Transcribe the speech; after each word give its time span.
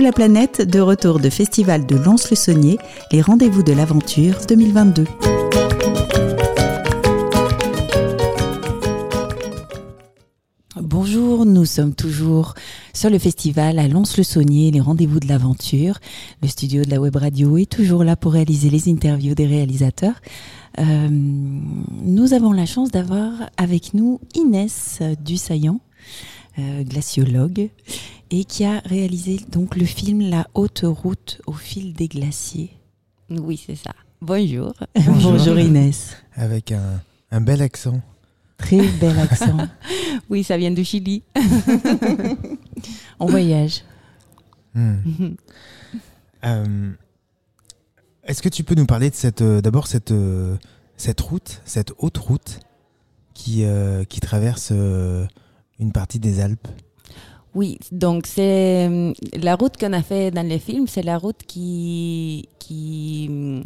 La 0.00 0.10
planète, 0.10 0.60
de 0.60 0.80
retour 0.80 1.20
de 1.20 1.30
Festival 1.30 1.86
de 1.86 1.94
Lons-le-Saunier, 1.94 2.78
les 3.12 3.22
rendez-vous 3.22 3.62
de 3.62 3.72
l'aventure 3.72 4.38
2022. 4.48 5.04
Bonjour, 10.80 11.46
nous 11.46 11.64
sommes 11.64 11.94
toujours 11.94 12.54
sur 12.92 13.08
le 13.08 13.20
festival 13.20 13.78
à 13.78 13.86
Lons-le-Saunier, 13.86 14.72
les 14.72 14.80
rendez-vous 14.80 15.20
de 15.20 15.28
l'aventure. 15.28 16.00
Le 16.42 16.48
studio 16.48 16.84
de 16.84 16.90
la 16.90 17.00
web 17.00 17.14
radio 17.14 17.56
est 17.56 17.70
toujours 17.70 18.02
là 18.02 18.16
pour 18.16 18.32
réaliser 18.32 18.70
les 18.70 18.88
interviews 18.88 19.36
des 19.36 19.46
réalisateurs. 19.46 20.20
Euh, 20.80 21.08
nous 21.10 22.32
avons 22.34 22.52
la 22.52 22.66
chance 22.66 22.90
d'avoir 22.90 23.30
avec 23.56 23.94
nous 23.94 24.20
Inès 24.34 25.00
Dussaillant, 25.24 25.78
euh, 26.58 26.82
glaciologue, 26.82 27.70
et 28.40 28.44
qui 28.44 28.64
a 28.64 28.80
réalisé 28.80 29.38
donc 29.48 29.76
le 29.76 29.84
film 29.84 30.20
La 30.20 30.48
haute 30.54 30.82
route 30.84 31.40
au 31.46 31.52
fil 31.52 31.92
des 31.92 32.08
glaciers. 32.08 32.70
Oui, 33.30 33.62
c'est 33.64 33.76
ça. 33.76 33.92
Bonjour. 34.20 34.74
Bonjour. 35.06 35.56
Inès. 35.56 36.16
Avec 36.34 36.72
un, 36.72 37.00
un 37.30 37.40
bel 37.40 37.62
accent. 37.62 38.00
Très 38.58 38.88
bel 38.88 39.16
accent. 39.20 39.56
oui, 40.30 40.42
ça 40.42 40.56
vient 40.56 40.72
du 40.72 40.84
Chili. 40.84 41.22
On 43.20 43.26
voyage. 43.26 43.84
Hmm. 44.74 44.96
Euh, 46.46 46.92
Est-ce 48.24 48.42
que 48.42 48.50
tu 48.50 48.64
peux 48.64 48.74
nous 48.74 48.84
parler 48.84 49.08
de 49.08 49.14
cette, 49.14 49.40
euh, 49.40 49.62
d'abord 49.62 49.86
cette, 49.86 50.10
euh, 50.10 50.58
cette 50.98 51.22
route, 51.22 51.62
cette 51.64 51.94
haute 51.96 52.18
route 52.18 52.60
qui, 53.32 53.64
euh, 53.64 54.04
qui 54.04 54.20
traverse 54.20 54.68
euh, 54.70 55.24
une 55.78 55.90
partie 55.90 56.18
des 56.18 56.40
Alpes? 56.40 56.68
Oui, 57.54 57.78
donc 57.92 58.26
c'est 58.26 58.88
euh, 58.88 59.12
la 59.40 59.54
route 59.54 59.76
qu'on 59.76 59.92
a 59.92 60.02
fait 60.02 60.32
dans 60.32 60.46
les 60.46 60.58
films, 60.58 60.88
c'est 60.88 61.02
la 61.02 61.18
route 61.18 61.40
qui, 61.46 62.48
qui, 62.58 63.26
hum, 63.28 63.64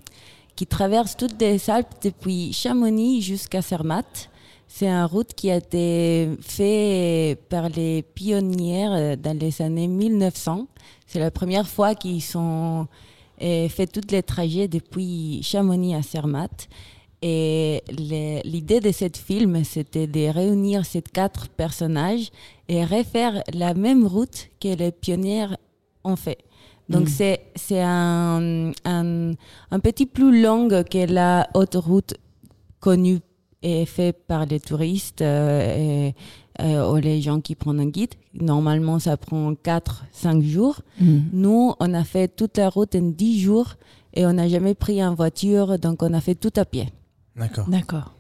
qui 0.54 0.66
traverse 0.66 1.16
toutes 1.16 1.40
les 1.40 1.70
Alpes 1.70 1.94
depuis 2.02 2.52
Chamonix 2.52 3.22
jusqu'à 3.22 3.62
Zermatt. 3.62 4.28
C'est 4.66 4.88
une 4.88 5.04
route 5.04 5.32
qui 5.32 5.50
a 5.50 5.56
été 5.56 6.28
faite 6.42 7.40
par 7.48 7.70
les 7.70 8.02
pionnières 8.02 8.92
euh, 8.92 9.16
dans 9.16 9.36
les 9.38 9.62
années 9.62 9.88
1900. 9.88 10.66
C'est 11.06 11.20
la 11.20 11.30
première 11.30 11.66
fois 11.66 11.94
qu'ils 11.94 12.36
ont 12.36 12.86
euh, 13.41 13.68
fait 13.70 13.86
tous 13.86 14.12
les 14.12 14.22
trajets 14.22 14.68
depuis 14.68 15.41
Chamonix 15.42 15.94
à 15.94 16.02
Zermatt. 16.02 16.68
Et 17.20 17.83
l'idée 18.44 18.80
de 18.80 18.92
ce 18.92 19.06
film, 19.14 19.64
c'était 19.64 20.06
de 20.06 20.28
réunir 20.33 20.86
ces 20.86 21.02
quatre 21.02 21.48
personnages 21.48 22.30
et 22.69 22.84
refaire 22.84 23.42
la 23.52 23.75
même 23.75 24.06
route 24.06 24.48
que 24.60 24.69
les 24.77 24.92
pionnières 24.92 25.56
ont 26.05 26.16
fait. 26.16 26.38
Donc 26.88 27.08
Mm. 27.08 27.38
c'est 27.56 27.80
un, 27.80 28.72
un, 28.84 29.33
un 29.70 29.80
petit 29.80 30.06
plus 30.06 30.42
long 30.42 30.69
que 30.69 31.12
la 31.12 31.48
haute 31.55 31.75
route 31.75 32.14
connue 32.80 33.20
et 33.62 33.84
faite 33.84 34.25
par 34.27 34.47
les 34.47 34.60
touristes 34.60 35.20
euh, 35.20 36.06
et, 36.08 36.14
euh, 36.62 36.91
ou 36.92 36.97
les 36.97 37.20
gens 37.20 37.41
qui 37.41 37.55
prennent 37.56 37.80
un 37.80 37.86
guide. 37.86 38.14
Normalement, 38.34 38.98
ça 38.98 39.16
prend 39.16 39.53
4-5 39.53 40.42
jours. 40.42 40.80
Mm. 41.00 41.19
Nous, 41.32 41.75
on 41.78 41.94
a 41.94 42.05
fait 42.05 42.28
toute 42.28 42.56
la 42.56 42.69
route 42.69 42.94
en 42.94 43.03
10 43.03 43.41
jours 43.41 43.75
et 44.14 44.25
on 44.25 44.32
n'a 44.34 44.48
jamais 44.48 44.75
pris 44.75 45.05
en 45.05 45.14
voiture, 45.14 45.78
donc 45.78 46.03
on 46.03 46.14
a 46.14 46.20
fait 46.20 46.34
tout 46.36 46.53
à 46.56 46.64
pied. 46.64 46.88
D'accord. 47.39 47.69
D'accord. 47.69 48.14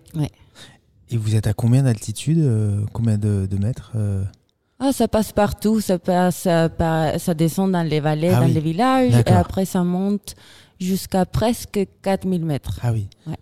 Et 1.10 1.16
vous 1.16 1.34
êtes 1.34 1.46
à 1.46 1.54
combien 1.54 1.82
d'altitude 1.84 2.38
euh, 2.38 2.84
Combien 2.92 3.16
de, 3.18 3.46
de 3.50 3.56
mètres 3.56 3.92
euh? 3.94 4.22
Ah, 4.80 4.92
ça 4.92 5.08
passe 5.08 5.32
partout, 5.32 5.80
ça 5.80 5.98
passe 5.98 6.44
euh, 6.46 6.68
par, 6.68 7.18
ça 7.18 7.34
descend 7.34 7.72
dans 7.72 7.82
les 7.82 7.98
vallées, 8.00 8.28
Ah 8.28 8.40
dans 8.40 8.46
oui. 8.46 8.52
les 8.52 8.60
villages, 8.60 9.14
et 9.14 9.30
après 9.32 9.64
ça 9.64 9.82
monte 9.82 10.36
jusqu'à 10.78 11.24
presque 11.26 11.80
4000 12.02 12.44
mètres. 12.44 12.78
Ah 12.82 12.92
oui. 12.92 13.08
Ouais. 13.26 13.34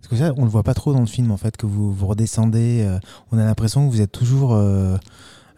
Parce 0.00 0.08
que 0.08 0.16
ça, 0.16 0.34
on 0.36 0.42
le 0.44 0.50
voit 0.50 0.64
pas 0.64 0.74
trop 0.74 0.92
dans 0.92 1.00
le 1.00 1.06
film 1.06 1.30
en 1.30 1.36
fait, 1.38 1.56
que 1.56 1.64
vous, 1.64 1.92
vous 1.92 2.06
redescendez. 2.08 2.82
euh, 2.86 2.98
on 3.30 3.38
a 3.38 3.44
l'impression 3.44 3.86
que 3.86 3.92
vous 3.92 4.00
êtes 4.02 4.12
toujours 4.12 4.52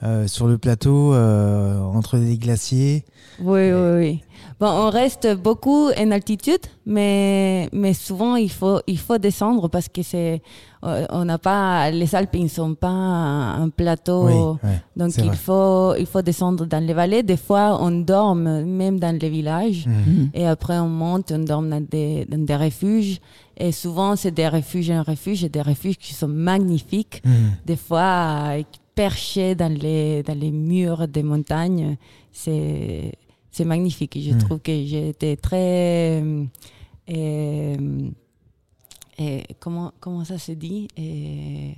euh, 0.05 0.27
sur 0.27 0.47
le 0.47 0.59
plateau, 0.59 1.15
euh, 1.15 1.81
entre 1.81 2.19
les 2.19 2.37
glaciers. 2.37 3.05
Oui, 3.41 3.73
oui, 3.73 3.91
oui. 3.97 4.21
Bon, 4.61 4.69
on 4.69 4.91
reste 4.91 5.35
beaucoup 5.37 5.89
en 5.97 6.11
altitude, 6.11 6.61
mais, 6.85 7.69
mais 7.73 7.95
souvent 7.95 8.37
il 8.37 8.51
faut, 8.51 8.81
il 8.87 8.99
faut 8.99 9.17
descendre 9.19 9.69
parce 9.69 9.89
que 9.89 10.03
c'est, 10.03 10.43
euh, 10.85 11.07
on 11.11 11.25
n'a 11.25 11.39
pas, 11.39 11.91
les 11.91 12.15
Alpes 12.15 12.35
ne 12.35 12.49
sont 12.49 12.75
pas 12.75 12.89
un 12.89 13.69
plateau. 13.71 14.27
Oui, 14.27 14.69
ouais, 14.69 14.83
Donc 14.95 15.17
il 15.17 15.25
vrai. 15.25 15.37
faut, 15.37 15.95
il 15.99 16.07
faut 16.07 16.23
descendre 16.23 16.67
dans 16.67 16.85
les 16.85 16.93
vallées. 16.93 17.23
Des 17.23 17.39
fois, 17.39 17.79
on 17.81 17.91
dort 17.91 18.35
même 18.35 19.01
dans 19.01 19.19
les 19.19 19.31
villages. 19.31 19.87
Mhm. 19.87 19.95
Mm. 19.95 20.31
Et 20.35 20.47
après, 20.47 20.79
on 20.79 20.89
monte, 20.89 21.33
on 21.33 21.39
dort 21.39 21.63
dans 21.63 21.81
des, 21.81 22.27
dans 22.27 22.45
des 22.45 22.57
refuges. 22.57 23.21
Et 23.57 23.73
souvent, 23.73 24.17
c'est 24.17 24.33
des 24.33 24.49
refuges 24.49 24.91
en 24.91 25.03
refuge 25.03 25.45
et 25.45 25.49
des 25.49 25.63
refuges 25.63 25.97
qui 25.97 26.13
sont 26.13 26.29
magnifiques. 26.29 27.23
Mhm. 27.25 27.53
Des 27.65 27.77
fois, 27.77 28.57
perchés 28.95 29.55
dans 29.55 29.73
les, 29.73 30.23
dans 30.23 30.39
les 30.39 30.51
murs 30.51 31.07
des 31.09 31.23
montagnes. 31.23 31.97
C'est, 32.33 33.13
c'est 33.51 33.65
magnifique. 33.65 34.19
Je 34.21 34.33
Mm. 34.35 34.39
trouve 34.39 34.61
que 34.61 34.73
j'ai 34.85 35.09
été 35.11 35.37
très. 35.37 36.21
euh, 36.23 36.45
euh, 37.11 37.77
et 39.19 39.45
comment, 39.61 39.93
comment 40.01 40.25
ça 40.25 40.39
se 40.39 40.53
dit? 40.53 40.89
Et... 40.97 41.75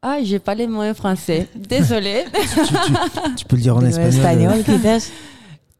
Ah, 0.00 0.18
j'ai 0.22 0.38
pas 0.38 0.54
les 0.54 0.66
mots 0.66 0.82
en 0.82 0.94
français. 0.94 1.48
Désolée. 1.56 2.24
tu, 2.32 2.40
tu- 2.62 3.34
tu 3.36 3.44
peux 3.46 3.56
le 3.56 3.62
dire 3.62 3.76
en 3.76 3.80
En 3.80 3.86
espagnol. 3.86 4.54
espagnol. 4.54 5.00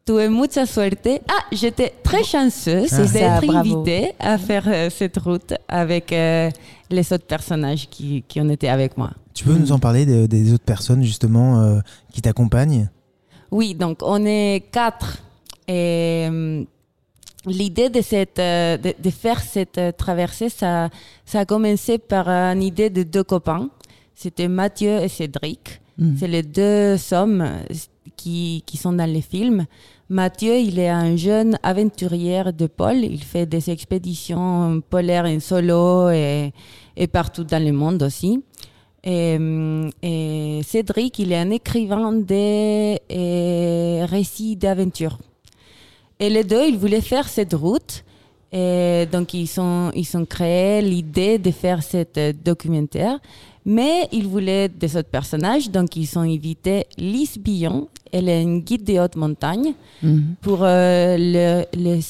Tuve 0.09 0.27
mucha 0.27 0.65
suerte. 0.65 1.07
Ah, 1.27 1.43
j'étais 1.51 1.93
très 2.01 2.23
chanceuse 2.23 2.87
C'est 2.87 3.05
ça, 3.05 3.13
d'être 3.13 3.45
bravo. 3.45 3.59
invitée 3.81 4.13
à 4.19 4.39
faire 4.39 4.63
euh, 4.67 4.89
cette 4.89 5.17
route 5.17 5.53
avec 5.67 6.11
euh, 6.11 6.49
les 6.89 7.13
autres 7.13 7.27
personnages 7.27 7.87
qui, 7.91 8.23
qui 8.27 8.41
ont 8.41 8.49
été 8.49 8.67
avec 8.69 8.97
moi. 8.97 9.11
Tu 9.35 9.43
peux 9.43 9.53
nous 9.55 9.71
en 9.71 9.77
parler 9.77 10.07
de- 10.07 10.25
des 10.25 10.51
autres 10.51 10.63
personnes 10.65 11.03
justement 11.03 11.61
euh, 11.61 11.79
qui 12.11 12.23
t'accompagnent? 12.23 12.89
Oui, 13.51 13.75
donc 13.75 13.99
on 14.01 14.25
est 14.25 14.63
quatre. 14.71 15.19
Et 15.67 16.27
euh, 16.31 16.63
l'idée 17.45 17.89
de, 17.89 18.01
cette, 18.01 18.39
euh, 18.39 18.77
de, 18.77 18.95
de 18.97 19.09
faire 19.11 19.39
cette 19.41 19.77
euh, 19.77 19.91
traversée, 19.91 20.49
ça, 20.49 20.89
ça 21.23 21.41
a 21.41 21.45
commencé 21.45 21.99
par 21.99 22.27
une 22.29 22.63
idée 22.63 22.89
de 22.89 23.03
deux 23.03 23.23
copains. 23.23 23.69
C'était 24.15 24.47
Mathieu 24.47 25.03
et 25.03 25.07
Cédric. 25.07 25.81
Mm. 25.99 26.15
C'est 26.19 26.27
les 26.27 26.41
deux 26.41 26.97
hommes 27.13 27.47
qui, 28.17 28.63
qui 28.65 28.75
sont 28.77 28.93
dans 28.93 29.05
les 29.05 29.21
films. 29.21 29.67
Mathieu, 30.11 30.57
il 30.57 30.79
est 30.79 30.89
un 30.89 31.15
jeune 31.15 31.59
aventurier 31.61 32.41
de 32.51 32.65
pôle. 32.65 33.03
Il 33.03 33.23
fait 33.23 33.45
des 33.45 33.69
expéditions 33.69 34.81
polaires 34.89 35.25
en 35.25 35.39
solo 35.39 36.09
et, 36.09 36.51
partout 37.11 37.43
dans 37.43 37.63
le 37.63 37.71
monde 37.71 38.01
aussi. 38.01 38.43
Et, 39.03 39.37
Cédric, 40.65 41.19
il 41.19 41.31
est 41.31 41.37
un 41.37 41.51
écrivain 41.51 42.11
de 42.11 42.95
euh, 42.95 44.05
récits 44.05 44.55
d'aventure. 44.55 45.19
Et 46.19 46.31
les 46.31 46.43
deux, 46.43 46.67
ils 46.67 46.77
voulaient 46.79 47.01
faire 47.01 47.29
cette 47.29 47.53
route. 47.53 48.03
Et 48.51 49.05
donc, 49.11 49.35
ils 49.35 49.61
ont, 49.61 49.91
ils 49.93 50.25
créé 50.27 50.81
l'idée 50.81 51.37
de 51.37 51.51
faire 51.51 51.83
cette 51.83 52.19
documentaire. 52.43 53.19
Mais 53.63 54.07
ils 54.11 54.27
voulaient 54.27 54.69
des 54.69 54.97
autres 54.97 55.11
personnages. 55.11 55.69
Donc, 55.69 55.95
ils 55.95 56.17
ont 56.17 56.21
invité 56.21 56.87
Lise 56.97 57.37
Billon. 57.37 57.87
Elle 58.11 58.29
est 58.29 58.41
une 58.41 58.61
guide 58.61 58.83
de 58.83 58.99
haute 58.99 59.15
montagne. 59.15 59.73
Mm. 60.01 60.19
Pour 60.41 60.59
euh, 60.61 61.15
le, 61.19 62.01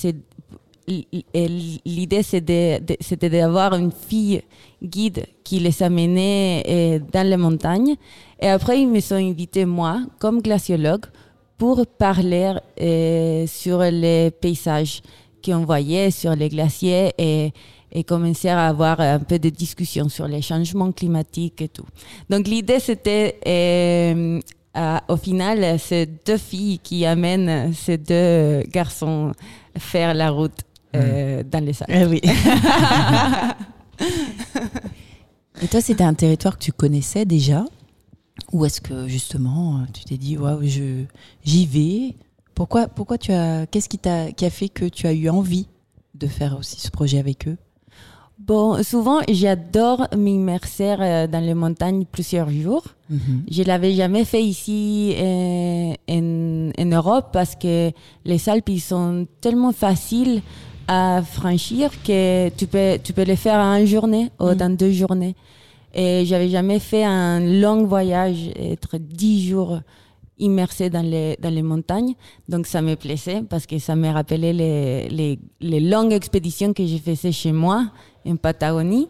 l'idée, 1.86 2.24
c'était 2.24 3.30
d'avoir 3.30 3.76
une 3.76 3.92
fille 3.92 4.42
guide 4.82 5.26
qui 5.44 5.60
les 5.60 5.84
amenait 5.84 6.64
euh, 6.68 7.00
dans 7.12 7.28
les 7.28 7.38
montagnes. 7.38 7.96
Et 8.40 8.48
après, 8.48 8.82
ils 8.82 8.88
me 8.88 9.00
sont 9.00 9.16
invité, 9.16 9.66
moi, 9.66 10.02
comme 10.20 10.42
glaciologue, 10.42 11.06
pour 11.58 11.86
parler 11.86 12.54
euh, 12.82 13.46
sur 13.48 13.80
les 13.80 14.32
paysages 14.32 15.02
qu'on 15.44 15.66
voyait 15.66 16.12
sur 16.12 16.36
les 16.36 16.50
glaciers 16.50 17.12
et, 17.18 17.52
et 17.92 18.04
commencer 18.04 18.50
à 18.50 18.68
avoir 18.68 19.00
un 19.00 19.20
peu 19.20 19.40
de 19.40 19.50
discussion 19.50 20.10
sur 20.10 20.28
les 20.28 20.42
changements 20.42 20.92
climatiques 20.92 21.62
et 21.62 21.70
tout. 21.70 21.86
Donc 22.30 22.48
l'idée, 22.48 22.80
c'était 22.80 23.40
euh, 23.46 24.40
au 25.08 25.18
final, 25.18 25.80
c'est 25.80 26.08
deux 26.26 26.38
filles 26.38 26.80
qui 26.80 27.06
amènent 27.06 27.74
ces 27.74 27.98
deux 27.98 28.62
garçons 28.72 29.34
faire 29.78 30.14
la 30.14 30.30
route 30.30 30.62
euh, 30.96 31.44
dans 31.44 31.64
les 31.64 31.82
Alpes. 31.84 31.92
Eh 31.94 32.06
oui. 32.06 32.22
Et 35.62 35.68
toi, 35.68 35.82
c'était 35.82 36.04
un 36.04 36.14
territoire 36.14 36.58
que 36.58 36.64
tu 36.64 36.72
connaissais 36.72 37.26
déjà? 37.26 37.66
Ou 38.54 38.66
est-ce 38.66 38.80
que 38.80 39.08
justement, 39.08 39.86
tu 39.94 40.06
t'es 40.06 40.18
dit, 40.18 40.38
waouh, 40.38 40.64
je, 40.64 41.04
j'y 41.44 41.66
vais? 41.66 42.16
Pourquoi, 42.56 42.88
pourquoi 42.88 43.18
tu 43.18 43.32
as, 43.32 43.66
qu'est-ce 43.68 43.90
qui, 43.90 44.00
t'a, 44.00 44.32
qui 44.32 44.46
a 44.46 44.50
fait 44.50 44.70
que 44.70 44.86
tu 44.86 45.06
as 45.08 45.14
eu 45.14 45.30
envie 45.30 45.68
de 46.16 46.28
faire 46.28 46.58
aussi 46.58 46.80
ce 46.80 46.90
projet 46.90 47.20
avec 47.20 47.48
eux? 47.48 47.58
Bon, 48.40 48.82
souvent, 48.84 49.20
j'adore 49.30 50.08
m'immerser 50.18 50.96
euh, 51.00 51.28
dans 51.28 51.44
les 51.44 51.54
montagnes 51.54 52.06
plusieurs 52.10 52.50
jours. 52.50 52.84
Mhm. 53.10 53.44
Je 53.52 53.64
l'avais 53.64 53.94
jamais 53.94 54.24
fait 54.26 54.42
ici 54.42 55.14
euh, 55.18 55.94
en, 56.10 56.72
en 56.80 56.86
Europe 56.86 57.28
parce 57.34 57.56
que 57.56 57.92
les 58.26 58.50
Alpes 58.50 58.70
ils 58.70 58.80
sont 58.80 59.28
tellement 59.42 59.72
faciles 59.74 60.42
à 60.88 61.22
franchir 61.22 61.92
que 62.04 62.50
tu 62.50 62.66
peux, 62.66 62.98
tu 63.04 63.14
peux 63.14 63.24
les 63.24 63.36
faire 63.36 63.60
en 63.60 63.76
une 63.76 63.86
journée 63.86 64.32
ou 64.40 64.46
Mhm. 64.48 64.56
dans 64.56 64.76
deux 64.76 64.92
journées. 64.92 65.36
Et 65.94 66.24
j'avais 66.26 66.50
jamais 66.50 66.80
fait 66.80 67.04
un 67.04 67.40
long 67.40 67.84
voyage, 67.86 68.50
être 68.56 68.98
dix 68.98 69.48
jours 69.50 69.80
immersé 70.40 70.90
dans 70.90 71.02
les, 71.02 71.38
dans 71.42 71.54
les 71.54 71.62
montagnes. 71.62 72.14
Donc 72.48 72.68
ça 72.68 72.82
me 72.82 72.96
plaisait 72.96 73.42
parce 73.50 73.66
que 73.66 73.80
ça 73.80 73.96
me 73.96 74.10
rappelait 74.10 74.54
les, 74.54 75.10
les, 75.10 75.40
les 75.62 75.80
longues 75.80 76.14
expéditions 76.14 76.74
que 76.74 76.86
je 76.86 76.98
faisais 76.98 77.32
chez 77.32 77.52
moi 77.52 77.86
en 78.26 78.36
Patagonie. 78.36 79.08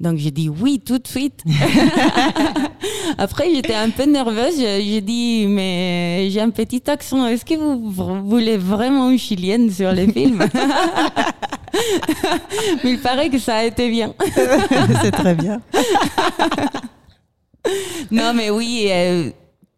Donc 0.00 0.18
j'ai 0.18 0.32
dit 0.32 0.48
oui 0.48 0.80
tout 0.84 0.98
de 0.98 1.06
suite. 1.06 1.44
Après 3.18 3.54
j'étais 3.54 3.74
un 3.74 3.90
peu 3.90 4.04
nerveuse. 4.04 4.58
J'ai 4.58 5.00
dit 5.00 5.46
mais 5.48 6.28
j'ai 6.30 6.40
un 6.40 6.50
petit 6.50 6.82
accent. 6.90 7.26
Est-ce 7.26 7.44
que 7.44 7.54
vous 7.54 8.22
voulez 8.28 8.56
vraiment 8.56 9.10
une 9.10 9.18
chilienne 9.18 9.70
sur 9.70 9.92
les 9.92 10.10
films? 10.10 10.44
Mais 12.84 12.90
il 12.92 12.98
paraît 13.00 13.30
que 13.30 13.38
ça 13.38 13.56
a 13.56 13.64
été 13.64 13.88
bien. 13.88 14.14
C'est 15.02 15.10
très 15.10 15.34
bien. 15.34 15.60
Non, 18.10 18.34
mais 18.34 18.50
oui, 18.50 18.88
euh, 18.90 19.30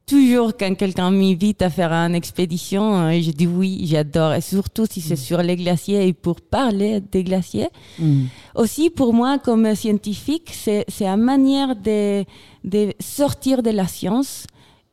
toujours 0.07 0.57
quand 0.57 0.75
quelqu'un 0.77 1.11
m'invite 1.11 1.63
à 1.63 1.71
faire 1.71 1.93
une 1.93 2.15
expédition, 2.15 2.95
euh, 3.07 3.21
je 3.21 3.31
dis 3.31 3.47
oui, 3.47 3.87
j'adore. 3.87 4.35
Et 4.35 4.41
surtout 4.41 4.87
si 4.91 5.01
c'est 5.01 5.17
sur 5.17 5.43
les 5.43 5.57
glaciers 5.57 6.07
et 6.09 6.13
pour 6.13 6.41
parler 6.41 7.01
des 7.01 7.25
glaciers. 7.25 7.69
Mhm. 7.99 8.29
Aussi, 8.57 8.91
pour 8.91 9.13
moi, 9.15 9.39
comme 9.39 9.75
scientifique, 9.75 10.51
c'est 10.53 10.85
une 11.01 11.17
manière 11.17 11.75
de, 11.77 12.25
de 12.65 12.93
sortir 13.01 13.63
de 13.63 13.71
la 13.71 13.87
science 13.87 14.47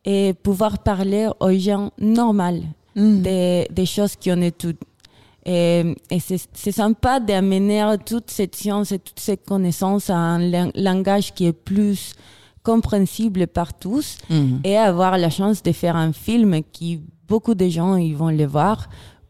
et 0.05 0.33
pouvoir 0.41 0.79
parler 0.79 1.27
aux 1.39 1.53
gens 1.57 1.91
normaux 1.99 2.63
Mhm. 2.95 3.21
des, 3.21 3.67
des 3.71 3.85
choses 3.85 4.17
qui 4.17 4.29
en 4.33 4.41
étudient. 4.41 4.77
Et, 5.45 5.95
et 6.09 6.19
c'est 6.19 6.71
sympa 6.71 7.19
d'amener 7.19 7.83
toute 8.05 8.29
cette 8.29 8.55
science 8.55 8.91
et 8.91 8.99
toutes 8.99 9.19
ces 9.19 9.37
connaissances 9.37 10.09
à 10.09 10.15
un 10.17 10.39
lang- 10.39 10.71
langage 10.75 11.33
qui 11.33 11.45
est 11.45 11.53
plus 11.53 12.11
compréhensible 12.63 13.47
par 13.47 13.73
tous 13.73 14.17
Mhm. 14.29 14.59
et 14.63 14.77
avoir 14.77 15.17
la 15.17 15.29
chance 15.29 15.63
de 15.63 15.71
faire 15.71 15.95
un 15.95 16.13
film 16.13 16.61
qui 16.71 17.01
beaucoup 17.27 17.55
de 17.55 17.67
gens 17.69 17.95
ils 17.95 18.15
vont 18.15 18.29
le 18.29 18.45
voir 18.45 18.89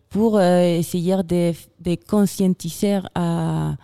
pour 0.09 0.37
euh, 0.37 0.77
essayer 0.79 1.17
de, 1.23 1.53
de 1.83 1.95
conscientiser 2.09 2.99
à, 3.15 3.75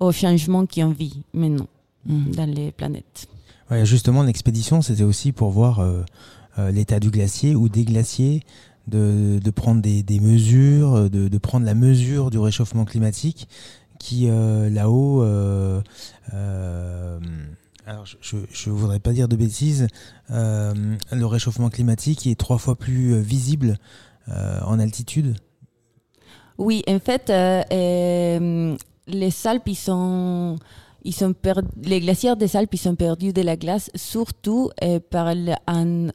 aux 0.00 0.12
changements 0.12 0.66
qu'on 0.66 0.90
vit 0.90 1.22
maintenant 1.34 1.66
Mhm. 2.06 2.34
dans 2.36 2.48
les 2.54 2.70
planètes. 2.72 3.26
Ouais, 3.70 3.84
justement, 3.84 4.22
l'expédition, 4.22 4.80
c'était 4.80 5.02
aussi 5.02 5.32
pour 5.32 5.50
voir 5.50 5.80
euh, 5.80 6.02
euh, 6.58 6.70
l'état 6.70 7.00
du 7.00 7.10
glacier 7.10 7.56
ou 7.56 7.68
des 7.68 7.84
glaciers, 7.84 8.44
de, 8.86 9.40
de 9.42 9.50
prendre 9.50 9.82
des, 9.82 10.04
des 10.04 10.20
mesures, 10.20 11.10
de, 11.10 11.26
de 11.26 11.38
prendre 11.38 11.66
la 11.66 11.74
mesure 11.74 12.30
du 12.30 12.38
réchauffement 12.38 12.84
climatique 12.84 13.48
qui, 13.98 14.28
euh, 14.28 14.70
là-haut, 14.70 15.22
euh, 15.24 15.82
euh, 16.32 17.18
alors 17.86 18.04
je 18.04 18.36
ne 18.36 18.74
voudrais 18.74 18.98
pas 18.98 19.12
dire 19.12 19.28
de 19.28 19.36
bêtises, 19.36 19.86
euh, 20.30 20.74
le 21.12 21.26
réchauffement 21.26 21.70
climatique 21.70 22.26
est 22.26 22.34
trois 22.34 22.58
fois 22.58 22.74
plus 22.74 23.14
euh, 23.14 23.20
visible 23.20 23.78
euh, 24.28 24.60
en 24.62 24.80
altitude. 24.80 25.36
Oui, 26.58 26.82
en 26.88 26.98
fait, 26.98 27.28
les 27.70 29.46
Alpes, 29.46 29.68
ils 29.68 29.76
sont, 29.76 30.56
ils 31.04 31.14
sont 31.14 31.34
les 31.82 32.00
glaciers 32.00 32.34
des 32.34 32.56
Alpes, 32.56 32.74
ils 32.74 32.78
sont 32.78 32.96
perdus 32.96 33.32
de 33.32 33.42
la 33.42 33.56
glace, 33.56 33.90
surtout 33.94 34.70
par 35.10 35.28
une 35.28 36.12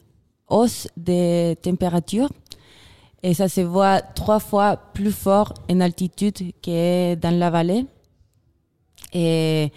hausse 0.48 0.88
des 0.96 1.56
températures. 1.62 2.28
Et 3.22 3.34
ça 3.34 3.48
se 3.48 3.60
voit 3.60 4.00
trois 4.00 4.40
fois 4.40 4.76
plus 4.76 5.12
fort 5.12 5.54
en 5.70 5.80
altitude 5.80 6.52
que 6.60 7.14
dans 7.14 7.38
la 7.38 7.48
vallée. 7.48 7.86
Et 9.12 9.70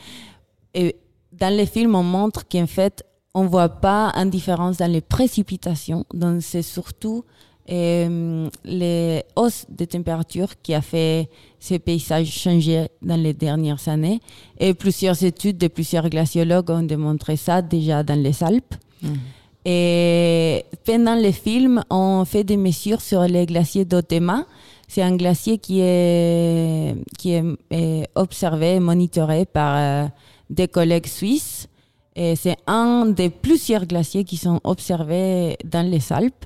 dans 1.40 1.54
les 1.54 1.66
films, 1.66 1.96
on 1.96 2.04
montre 2.04 2.48
qu'en 2.48 2.68
fait, 2.68 3.04
on 3.34 3.46
voit 3.48 3.70
pas 3.70 4.12
une 4.16 4.30
différence 4.30 4.78
dans 4.78 4.92
les 4.92 5.02
précipitations. 5.02 6.06
Donc, 6.14 6.42
c'est 6.42 6.62
surtout 6.62 7.26
euh, 7.70 8.48
les 8.64 9.24
hausses 9.36 9.66
de 9.70 9.86
température 9.86 10.50
qui 10.62 10.74
a 10.74 10.82
fait 10.82 11.30
ces 11.60 11.80
paysages 11.80 12.28
changer 12.28 12.88
dans 13.02 13.20
les 13.22 13.34
dernières 13.34 13.88
années. 13.88 14.22
Et 14.60 14.74
plusieurs 14.74 15.24
études 15.24 15.58
de 15.58 15.68
plusieurs 15.68 16.10
glaciologues 16.10 16.70
ont 16.70 16.84
démontré 16.84 17.36
ça 17.36 17.62
déjà 17.62 18.04
dans 18.04 18.22
les 18.22 18.44
Alpes. 18.44 18.76
Mhm. 19.02 19.18
Et 19.66 20.64
pendant 20.86 21.16
les 21.16 21.32
films, 21.32 21.84
on 21.90 22.24
fait 22.24 22.44
des 22.44 22.56
mesures 22.58 23.02
sur 23.02 23.24
les 23.24 23.48
glaciers 23.48 23.84
d'Otema. 23.84 24.46
C'est 24.88 25.02
un 25.02 25.16
glacier 25.16 25.58
qui 25.58 25.80
est, 25.82 26.96
qui 27.18 27.32
est, 27.32 27.44
est 27.72 28.08
observé, 28.14 28.80
monitoré 28.80 29.46
par 29.46 29.76
euh, 29.76 30.08
des 30.50 30.68
collègues 30.68 31.08
suisses. 31.08 31.68
C'est 32.16 32.56
un 32.66 33.08
des 33.08 33.30
plusieurs 33.30 33.86
glaciers 33.86 34.24
qui 34.24 34.38
sont 34.38 34.62
observés 34.64 35.58
dans 35.66 35.86
les 35.86 36.14
Alpes. 36.14 36.46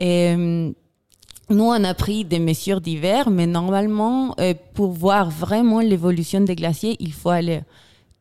Euh, 0.00 0.72
nous, 1.50 1.64
on 1.64 1.84
a 1.84 1.94
pris 1.94 2.24
des 2.24 2.38
mesures 2.38 2.80
d'hiver, 2.80 3.30
mais 3.30 3.46
normalement, 3.46 4.34
euh, 4.40 4.54
pour 4.72 4.92
voir 4.92 5.30
vraiment 5.30 5.80
l'évolution 5.80 6.40
des 6.40 6.56
glaciers, 6.56 6.96
il 7.00 7.12
faut 7.12 7.30
aller 7.30 7.60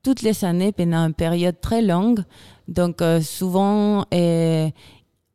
toutes 0.04 0.22
les 0.22 0.44
années 0.44 0.72
pendant 0.72 1.08
une 1.08 1.14
période 1.14 1.60
très 1.62 1.82
longue. 1.82 2.24
Donc, 2.68 3.02
euh, 3.02 3.22
souvent, 3.22 4.06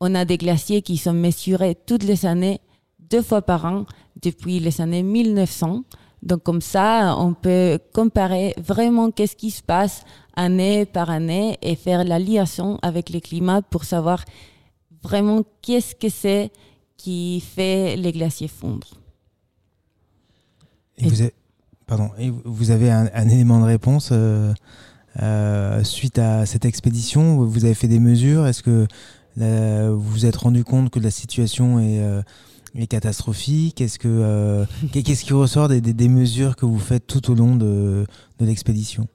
on 0.00 0.14
a 0.14 0.24
des 0.24 0.36
glaciers 0.38 0.82
qui 0.82 0.96
sont 0.96 1.14
mesurés 1.14 1.76
toutes 1.86 2.04
les 2.04 2.26
années, 2.26 2.60
deux 3.10 3.22
fois 3.22 3.42
par 3.42 3.64
an, 3.64 3.86
depuis 4.20 4.60
les 4.60 4.80
années 4.80 5.02
1900. 5.02 5.82
Donc, 6.28 6.42
comme 6.42 6.60
ça, 6.60 7.16
on 7.18 7.32
peut 7.32 7.78
comparer 7.94 8.54
vraiment 8.58 9.10
qu'est-ce 9.10 9.34
qui 9.34 9.50
se 9.50 9.62
passe 9.62 10.02
année 10.36 10.84
par 10.84 11.08
année 11.08 11.56
et 11.62 11.74
faire 11.74 12.04
la 12.04 12.18
liaison 12.18 12.78
avec 12.82 13.08
le 13.10 13.20
climat 13.20 13.62
pour 13.62 13.84
savoir 13.84 14.24
vraiment 15.02 15.42
qu'est-ce 15.62 15.94
que 15.94 16.10
c'est 16.10 16.50
qui 16.98 17.40
fait 17.54 17.96
les 17.96 18.12
glaciers 18.12 18.48
fondre. 18.48 18.88
Et 20.98 21.06
Et- 21.06 21.08
vous 21.08 21.22
avez, 21.22 21.34
pardon, 21.86 22.10
et 22.18 22.28
vous- 22.44 22.70
avez 22.70 22.90
un, 22.90 23.08
un 23.14 23.28
élément 23.30 23.60
de 23.60 23.64
réponse 23.64 24.10
euh, 24.12 24.52
euh, 25.22 25.82
suite 25.82 26.18
à 26.18 26.44
cette 26.44 26.66
expédition? 26.66 27.42
Vous 27.44 27.64
avez 27.64 27.74
fait 27.74 27.88
des 27.88 28.00
mesures? 28.00 28.46
Est-ce 28.46 28.62
que 28.62 28.86
euh, 29.40 29.90
vous 29.94 30.10
vous 30.10 30.26
êtes 30.26 30.36
rendu 30.36 30.62
compte 30.64 30.90
que 30.90 30.98
la 31.00 31.10
situation 31.10 31.78
est, 31.80 32.00
euh, 32.02 32.20
est 32.74 32.86
catastrophique 32.86 33.80
Est-ce 33.80 33.98
que 33.98 34.08
euh, 34.08 34.64
qu'est- 34.92 35.02
qu'est-ce 35.02 35.24
qui 35.24 35.32
ressort 35.32 35.68
des, 35.68 35.80
des- 35.80 35.92
des 35.94 36.08
mesures 36.08 36.56
que 36.56 36.66
vous 36.66 36.78
faites 36.78 37.06
tout 37.06 37.30
au 37.30 37.34
long 37.34 37.56
de, 37.56 38.06
de 38.38 38.44
l'expédition? 38.46 39.06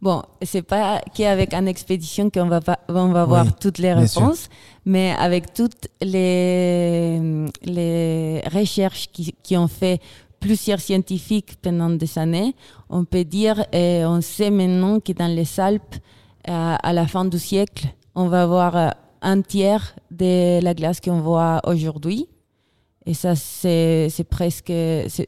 Bon, 0.00 0.22
c'est 0.42 0.62
pas 0.62 1.00
qu'avec 1.14 1.52
une 1.52 1.66
expédition 1.66 2.30
qu'on 2.30 2.46
va, 2.46 2.60
pas, 2.60 2.78
on 2.88 3.08
va 3.08 3.24
voir 3.24 3.46
Oui, 3.46 3.52
toutes 3.60 3.78
les 3.78 4.06
sûr. 4.06 4.22
réponses, 4.22 4.48
mais 4.84 5.12
avec 5.18 5.52
toutes 5.52 5.88
les, 6.00 7.46
les 7.64 8.40
recherches 8.52 9.08
qui, 9.12 9.34
qui 9.42 9.56
ont 9.56 9.68
fait 9.68 10.00
plusieurs 10.40 10.80
scientifiques 10.80 11.56
pendant 11.60 11.90
des 11.90 12.18
années, 12.18 12.54
on 12.88 13.04
peut 13.04 13.24
dire, 13.24 13.64
et 13.72 14.04
on 14.04 14.20
sait 14.20 14.50
maintenant 14.50 15.00
que 15.00 15.12
dans 15.12 15.34
les 15.34 15.58
Alpes, 15.58 15.96
euh, 16.48 16.76
à 16.80 16.92
la 16.92 17.06
fin 17.06 17.24
du 17.24 17.38
siècle, 17.38 17.86
on 18.14 18.28
va 18.28 18.42
avoir 18.44 18.76
euh, 18.76 18.88
un 19.22 19.40
tiers 19.42 19.96
de 20.12 20.60
la 20.62 20.74
glace 20.74 21.00
qu'on 21.00 21.20
voit 21.20 21.60
aujourd'hui. 21.66 22.28
Et 23.06 23.14
ça, 23.14 23.36
c'est 23.36 24.26
presque, 24.28 24.72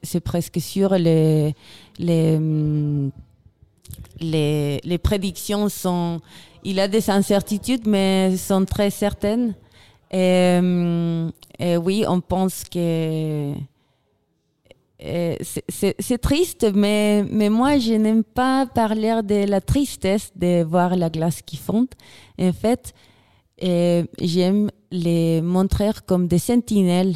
c'est 0.03 0.21
presque 0.21 0.61
sûr. 0.61 0.95
Les, 0.99 1.55
les, 1.99 2.35
hum, 2.37 3.11
les, 4.21 4.81
les 4.83 4.99
prédictions 4.99 5.69
sont. 5.69 6.21
Il 6.65 6.81
a 6.81 6.89
des 6.89 7.09
incertitudes, 7.09 7.87
mais 7.87 8.37
sont 8.37 8.65
très 8.65 8.91
certaines. 8.91 9.55
Et, 10.11 10.59
et 11.61 11.77
oui, 11.77 12.05
on 12.09 12.21
pense 12.21 12.65
que. 12.65 13.53
c'est- 14.99 16.19
triste, 16.21 16.67
mais, 16.75 17.25
mais 17.31 17.49
moi, 17.49 17.79
je 17.79 17.95
n'aime 17.95 18.25
pas 18.25 18.67
parler 18.67 19.21
de 19.23 19.49
la 19.49 19.61
tristesse 19.61 20.33
de 20.35 20.65
voir 20.65 20.97
la 20.97 21.11
glace 21.11 21.43
qui 21.43 21.57
fond. 21.57 21.87
En 22.41 22.53
fait, 22.53 22.93
j'aime 23.63 24.71
les 24.91 25.41
montrer 25.43 25.91
comme 26.07 26.27
des 26.27 26.39
sentinelles 26.41 27.15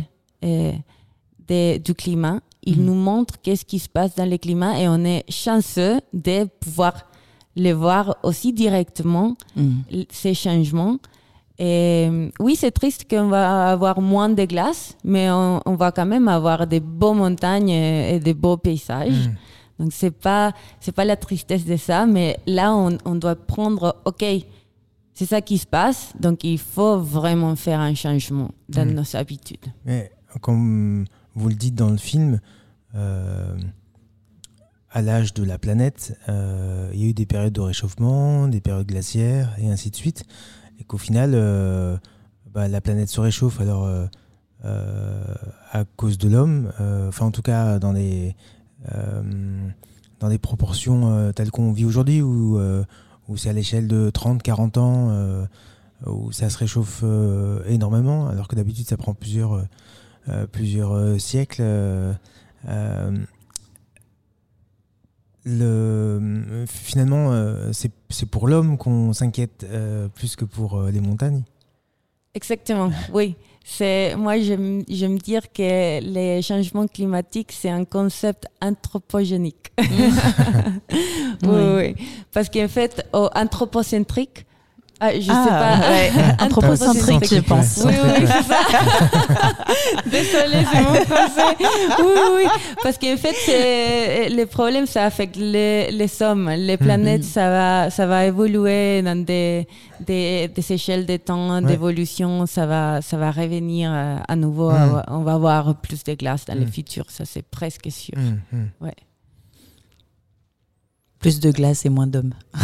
de- 1.48 1.78
du 1.78 1.94
climat. 1.94 2.40
Ils 2.64 2.78
Mhm. 2.78 2.84
nous 2.86 2.94
montrent 2.94 3.34
qu'est-ce 3.42 3.64
qui 3.64 3.78
se 3.78 3.88
passe 3.88 4.14
dans 4.14 4.28
le 4.28 4.38
climat 4.38 4.78
et 4.80 4.88
on 4.88 5.04
est 5.04 5.24
chanceux 5.30 6.00
de 6.12 6.44
pouvoir 6.60 6.94
les 7.56 7.72
voir 7.72 8.16
aussi 8.22 8.52
directement, 8.52 9.36
Mhm. 9.56 9.82
ces 10.10 10.34
changements. 10.34 10.98
Et 11.58 12.08
euh, 12.10 12.30
oui, 12.40 12.56
c'est 12.56 12.70
triste 12.70 13.08
qu'on 13.10 13.28
va 13.28 13.70
avoir 13.72 14.00
moins 14.00 14.30
de 14.30 14.44
glace, 14.46 14.96
mais 15.04 15.30
on, 15.30 15.60
on 15.66 15.74
va 15.74 15.92
quand 15.92 16.06
même 16.06 16.26
avoir 16.28 16.66
des 16.66 16.80
beaux 16.80 17.12
montagnes 17.14 17.68
et, 17.68 18.14
et 18.14 18.20
des 18.20 18.34
beaux 18.34 18.56
paysages. 18.56 19.28
Mm. 19.28 19.34
Donc 19.78 19.92
c'est 19.92 20.10
pas 20.12 20.52
c'est 20.80 20.92
pas 20.92 21.04
la 21.04 21.16
tristesse 21.16 21.64
de 21.64 21.76
ça, 21.76 22.06
mais 22.06 22.38
là 22.46 22.72
on, 22.74 22.96
on 23.04 23.14
doit 23.16 23.34
prendre 23.36 23.96
ok, 24.04 24.24
c'est 25.12 25.26
ça 25.26 25.40
qui 25.42 25.58
se 25.58 25.66
passe, 25.66 26.12
donc 26.18 26.42
il 26.44 26.58
faut 26.58 26.98
vraiment 26.98 27.54
faire 27.56 27.80
un 27.80 27.94
changement 27.94 28.50
dans 28.68 28.86
nos 28.86 29.16
habitudes. 29.16 29.66
Mais 29.84 30.10
comme 30.40 31.04
vous 31.34 31.48
le 31.48 31.54
dites 31.54 31.74
dans 31.74 31.90
le 31.90 31.96
film, 31.96 32.40
euh, 32.94 33.56
à 34.90 35.00
l'âge 35.00 35.32
de 35.32 35.42
la 35.42 35.58
planète, 35.58 36.18
euh, 36.28 36.90
il 36.92 37.00
y 37.00 37.04
a 37.04 37.06
eu 37.08 37.14
des 37.14 37.24
périodes 37.24 37.54
de 37.54 37.60
réchauffement, 37.60 38.46
des 38.48 38.60
périodes 38.60 38.86
glaciaires 38.86 39.54
et 39.58 39.70
ainsi 39.70 39.90
de 39.90 39.96
suite. 39.96 40.24
Et 40.78 40.84
qu'au 40.84 40.98
final, 40.98 41.32
euh, 41.34 41.96
bah, 42.52 42.68
la 42.68 42.80
planète 42.82 43.08
se 43.08 43.20
réchauffe 43.20 43.60
alors 43.60 43.88
à 44.64 45.84
cause 45.96 46.18
de 46.18 46.28
l'homme, 46.28 46.70
enfin 47.08 47.26
en 47.26 47.30
tout 47.32 47.42
cas 47.42 47.80
dans 47.80 47.92
les, 47.92 48.36
dans 50.20 50.28
les 50.28 50.38
proportions 50.38 51.32
telles 51.32 51.50
qu'on 51.50 51.72
vit 51.72 51.84
aujourd'hui, 51.84 52.22
où, 52.22 52.60
c'est 53.36 53.48
à 53.48 53.54
l'échelle 53.54 53.88
de 53.88 54.10
30-40 54.10 54.78
ans, 54.78 55.46
où 56.06 56.30
ça 56.30 56.48
se 56.48 56.58
réchauffe 56.58 57.02
énormément, 57.66 58.28
alors 58.28 58.46
que 58.46 58.54
d'habitude 58.54 58.86
ça 58.86 58.96
prend 58.96 59.14
plusieurs, 59.14 59.64
plusieurs 60.52 60.92
euh, 60.92 61.18
siècles. 61.18 61.62
euh, 61.62 62.12
euh, 62.68 63.10
le, 65.44 66.64
finalement, 66.68 67.32
euh, 67.32 67.70
c'est 67.72 67.90
c'est 68.10 68.26
pour 68.28 68.46
l'homme 68.46 68.78
qu'on 68.78 69.12
s'inquiète 69.12 69.66
euh, 69.68 70.08
plus 70.08 70.36
que 70.36 70.44
pour 70.44 70.78
euh, 70.78 70.90
les 70.90 71.00
montagnes. 71.00 71.42
Exactement, 72.34 72.90
oui. 73.12 73.34
C'est 73.64 74.16
moi 74.16 74.34
j'aime 74.40 75.18
dire 75.18 75.52
que 75.52 76.00
les 76.00 76.42
changements 76.42 76.88
climatiques 76.88 77.52
c'est 77.52 77.70
un 77.70 77.84
concept 77.84 78.46
anthropogénique. 78.60 79.72
oui, 79.78 79.86
Oui. 81.44 81.94
oui. 81.96 82.06
Parce 82.32 82.48
qu'en 82.48 82.66
fait, 82.68 83.06
anthropocentrique, 83.12 84.46
ah, 85.04 85.10
je 85.20 85.30
Ah, 85.30 85.44
sais 85.44 85.50
pas, 85.50 85.90
ouais. 85.90 86.10
Anthropocentrique, 86.44 87.28
je 87.34 87.40
pense. 87.40 87.82
Oui, 87.84 87.92
oui, 88.02 88.24
c'est 88.26 88.46
ça. 88.52 88.60
Désolée, 90.06 90.64
c'est 90.72 90.80
mon 90.80 90.94
français. 90.94 91.56
Oui, 91.98 92.20
oui, 92.36 92.44
parce 92.82 92.98
qu'en 92.98 93.16
fait, 93.16 93.34
c'est- 93.44 94.28
les 94.28 94.46
problèmes, 94.46 94.86
ça 94.86 95.04
affecte 95.04 95.36
les, 95.36 95.90
les 95.90 96.22
hommes. 96.22 96.48
Les 96.56 96.76
planètes, 96.76 97.24
ça, 97.24 97.48
va, 97.50 97.90
ça 97.90 98.06
va 98.06 98.24
évoluer 98.26 99.02
dans 99.02 99.20
des, 99.24 99.66
des, 100.00 100.48
des 100.48 100.72
échelles 100.72 101.06
de 101.06 101.16
temps 101.16 101.42
Ouais. 101.56 101.62
d'évolution. 101.62 102.46
Ça 102.46 102.66
va, 102.66 103.00
ça 103.02 103.16
va 103.16 103.30
revenir 103.32 103.90
euh, 103.92 104.16
à 104.28 104.36
nouveau. 104.36 104.70
Mm. 104.70 105.02
On 105.08 105.22
va 105.22 105.34
avoir 105.34 105.74
plus 105.74 106.04
de 106.04 106.14
glace 106.14 106.44
dans 106.46 106.54
le 106.54 106.64
Mm. 106.66 106.72
futur. 106.72 107.04
Ça, 107.08 107.24
c'est 107.24 107.42
presque 107.44 107.90
sûr. 107.90 108.14
Hum. 108.16 108.68
Plus 111.22 111.40
de 111.40 111.50
glace 111.52 111.86
et 111.86 111.88
moins 111.88 112.06
d'hommes. 112.06 112.34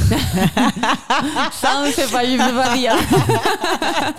Ça, 1.53 1.81
on 1.83 1.87
ne 1.87 1.93
sait 1.93 2.07
pas, 2.11 2.25
je 2.25 2.33
ne 2.33 2.39
pas 2.63 2.77
dire. 2.77 2.93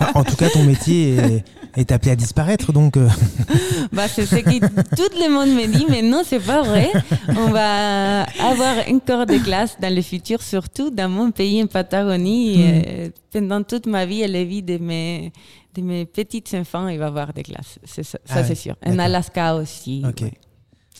Enfin, 0.00 0.10
en 0.14 0.24
tout 0.24 0.34
cas, 0.36 0.48
ton 0.48 0.62
métier 0.64 1.16
est, 1.16 1.44
est 1.76 1.92
appelé 1.92 2.10
à 2.12 2.16
disparaître, 2.16 2.72
donc 2.72 2.96
euh, 2.96 3.08
Bah, 3.92 4.08
c'est 4.08 4.26
ce 4.26 4.36
que 4.36 4.58
tout 4.96 5.12
le 5.18 5.28
monde 5.30 5.50
me 5.50 5.66
dit, 5.66 5.86
mais 5.88 6.02
non, 6.02 6.22
c'est 6.24 6.40
pas 6.40 6.62
vrai. 6.62 6.90
On 7.28 7.48
va 7.50 8.22
avoir 8.42 8.76
encore 8.90 9.26
des 9.26 9.38
glaces 9.38 9.76
dans 9.80 9.94
le 9.94 10.02
futur, 10.02 10.42
surtout 10.42 10.90
dans 10.90 11.08
mon 11.08 11.30
pays, 11.30 11.62
en 11.62 11.66
Patagonie. 11.66 12.64
Euh, 12.64 13.08
pendant 13.32 13.62
toute 13.62 13.86
ma 13.86 14.06
vie 14.06 14.22
et 14.22 14.28
la 14.28 14.42
vie 14.44 14.62
de 14.62 14.78
mes, 14.78 15.32
de 15.74 15.82
mes 15.82 16.04
petits 16.06 16.42
enfants, 16.54 16.88
il 16.88 16.98
va 16.98 17.04
y 17.04 17.08
avoir 17.08 17.32
des 17.32 17.42
glaces. 17.42 17.78
Ça, 17.84 18.02
ça, 18.02 18.18
Ah 18.30 18.42
c'est 18.44 18.54
sûr. 18.54 18.74
En. 18.84 18.98
Alaska 18.98 19.54
aussi. 19.54 20.02
ok. 20.06 20.22
ouais. 20.22 20.32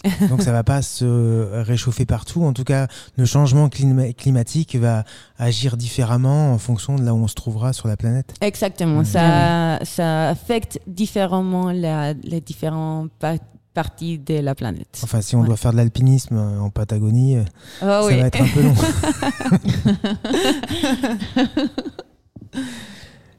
Donc 0.30 0.42
ça 0.42 0.52
va 0.52 0.64
pas 0.64 0.82
se 0.82 1.60
réchauffer 1.62 2.06
partout. 2.06 2.44
En 2.44 2.52
tout 2.52 2.64
cas, 2.64 2.86
le 3.16 3.24
changement 3.26 3.68
clima- 3.68 4.12
climatique 4.14 4.76
va 4.76 5.04
agir 5.38 5.76
différemment 5.76 6.52
en 6.54 6.58
fonction 6.58 6.96
de 6.96 7.04
là 7.04 7.12
où 7.14 7.18
on 7.18 7.28
se 7.28 7.34
trouvera 7.34 7.72
sur 7.72 7.88
la 7.88 7.96
planète. 7.96 8.34
Exactement. 8.40 9.04
Ça, 9.04 9.78
ça 9.84 10.28
affecte 10.30 10.80
différemment 10.86 11.70
la- 11.72 12.14
les 12.14 12.40
différentes 12.40 13.10
pa- 13.18 13.34
parties 13.74 14.18
de 14.18 14.34
la 14.40 14.54
planète. 14.54 15.00
Enfin, 15.04 15.20
si 15.20 15.36
on 15.36 15.40
Ouais. 15.42 15.46
doit 15.46 15.56
faire 15.56 15.72
de 15.72 15.76
l'alpinisme 15.76 16.36
euh, 16.36 16.60
en 16.60 16.70
Patagonie, 16.70 17.36
euh, 17.36 17.44
Ah 17.82 18.00
ça 18.02 18.06
oui. 18.06 18.18
va 18.20 18.26
être 18.26 18.40
un 18.40 18.48
peu 18.48 18.62
long. 18.62 18.74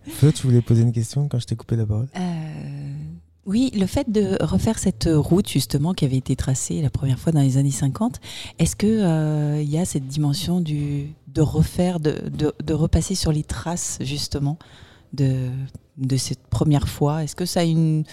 Feu, 0.08 0.32
tu 0.32 0.48
voulais 0.48 0.62
poser 0.62 0.82
une 0.84 0.91
question 0.91 1.27
quand 1.27 1.39
je 1.39 1.46
t'ai 1.46 1.56
coupé 1.56 1.75
la 1.75 1.86
parole? 1.86 2.08
Euh, 2.15 2.71
oui, 3.45 3.71
le 3.74 3.88
fait 3.88 4.12
de 4.12 4.38
refaire 4.43 4.77
cette 4.77 5.10
route 5.12 5.50
justement 5.50 5.93
qui 5.93 6.05
avait 6.05 6.17
été 6.17 6.36
tracée 6.36 6.81
la 6.81 6.91
première 6.91 7.17
fois 7.17 7.31
dans 7.31 7.41
les 7.41 7.57
années 7.57 7.71
50, 7.71 8.19
est-ce 8.60 8.75
que 8.75 8.86
euh, 8.86 9.62
il 9.62 9.69
y 9.69 9.79
a 9.79 9.86
cette 9.86 10.07
dimension 10.07 10.62
de 10.62 11.41
refaire, 11.41 12.00
de, 12.00 12.74
repasser 12.74 13.15
sur 13.15 13.31
les 13.31 13.43
traces 13.43 13.98
justement 14.01 14.60
de, 15.13 15.50
cette 16.17 16.45
première 16.48 16.88
fois? 16.88 17.24
Est-ce 17.24 17.36
que 17.36 17.45
ça 17.45 17.62
a 17.62 17.63
une, 17.63 18.03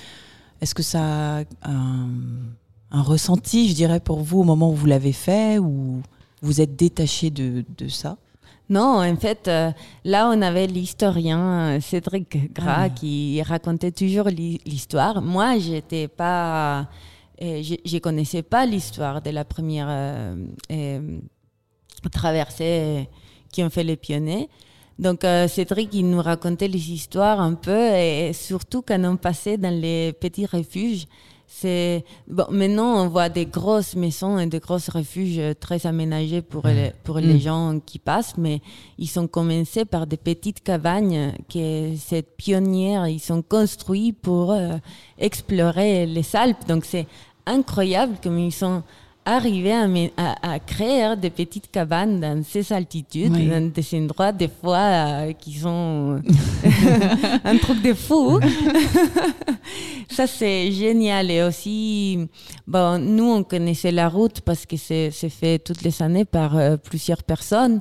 est-ce 0.63 0.75
que 0.75 0.83
ça 0.83 1.41
a 1.41 1.45
un, 1.63 3.03
ressenti, 3.03 3.69
je 3.69 3.75
dirais, 3.75 4.01
pour 4.01 4.21
vous 4.21 4.41
au 4.41 4.45
moment 4.45 4.71
où 4.71 4.75
vous 4.75 4.87
l'avez 4.87 5.13
fait 5.13 5.59
ou 5.59 6.01
vous 6.41 6.61
êtes 6.63 6.75
détaché 6.75 7.31
de 7.31 7.89
ça? 7.89 8.17
Non, 8.71 9.03
en 9.03 9.17
fait, 9.17 9.49
euh, 9.49 9.71
là, 10.05 10.29
on 10.35 10.43
avait 10.43 10.67
l'historien 10.67 11.77
euh, 11.77 11.81
Cédric 11.81 12.53
Gras 12.53 12.83
Ah. 12.85 12.89
qui 12.91 13.41
racontait 13.43 13.93
toujours 13.93 14.27
l'hi- 14.29 14.61
l'histoire. 14.67 15.23
Moi, 15.23 15.59
j'étais 15.59 16.07
pas, 16.07 16.89
euh, 17.41 17.63
je, 17.63 17.77
je 17.85 17.99
connaissais 17.99 18.43
pas 18.43 18.67
l'histoire 18.67 19.23
de 19.23 19.31
la 19.31 19.45
première 19.47 19.87
euh, 19.91 21.19
traversée 22.13 23.09
qui 23.51 23.63
ont 23.63 23.71
fait 23.71 23.85
les 23.85 23.97
pionniers. 23.97 24.49
Donc, 24.99 25.25
Cédric, 25.49 25.95
il 25.95 26.11
nous 26.11 26.21
racontait 26.21 26.67
les 26.69 26.91
histoires 26.91 27.41
un 27.41 27.55
peu, 27.55 27.93
et, 27.95 28.33
surtout 28.33 28.83
quand 28.83 29.03
on 29.05 29.17
passait 29.17 29.57
dans 29.57 29.73
les 29.73 30.13
petits 30.13 30.45
refuges. 30.47 31.07
C'est 31.51 32.05
bon. 32.29 32.45
Maintenant, 32.51 33.03
on 33.03 33.09
voit 33.09 33.31
des 33.31 33.47
grosses 33.47 33.97
maisons 33.97 34.39
et 34.39 34.47
des 34.47 34.59
grosses 34.61 34.91
refuges 34.91 35.41
très 35.59 35.87
aménagés 35.87 36.43
pour 36.43 36.67
les, 36.67 36.93
pour 37.05 37.19
les 37.19 37.35
Mm. 37.35 37.41
gens 37.41 37.81
qui 37.85 37.99
passent, 37.99 38.37
mais 38.37 38.61
ils 38.99 39.19
ont 39.19 39.27
commencé 39.27 39.87
par 39.87 40.07
des 40.07 40.19
petites 40.19 40.63
cabanes 40.63 41.33
que 41.53 41.95
cette 41.97 42.37
pionnière 42.37 43.09
ils 43.09 43.19
sont 43.19 43.41
construits 43.43 44.13
pour 44.13 44.53
euh, 44.53 44.77
explorer 45.19 46.05
les 46.07 46.37
Alpes. 46.37 46.67
Donc 46.69 46.85
c'est 46.85 47.07
incroyable 47.47 48.17
comme 48.23 48.39
ils 48.39 48.53
sont 48.53 48.83
arrivés 49.37 49.73
à, 49.73 49.87
mé- 49.87 50.13
à- 50.17 50.53
à 50.55 50.59
créer 50.59 51.17
des 51.17 51.31
petites 51.31 51.71
cabanes 51.71 52.21
dans 52.21 52.43
ces 52.43 52.73
altitudes, 52.73 53.33
Oui. 53.35 53.47
dans 53.49 53.71
des 53.73 53.87
endroits 53.99 54.33
des 54.33 54.49
fois 54.49 54.79
euh, 54.79 55.33
qui 55.33 55.55
sont 55.55 56.21
un 57.45 57.57
truc 57.59 57.83
de 57.83 57.95
fou. 57.95 58.41
Ça, 60.11 60.27
c'est 60.27 60.73
génial. 60.73 61.31
Et 61.31 61.43
aussi, 61.43 62.27
bon, 62.67 62.99
nous, 62.99 63.31
on 63.31 63.43
connaissait 63.43 63.93
la 63.93 64.09
route 64.09 64.41
parce 64.41 64.65
que 64.67 64.77
c'est 64.77 65.11
c'est 65.13 65.29
fait 65.29 65.59
toutes 65.59 65.83
les 65.83 66.03
années 66.03 66.25
par 66.25 66.57
euh, 66.57 66.77
plusieurs 66.77 67.23
personnes. 67.23 67.81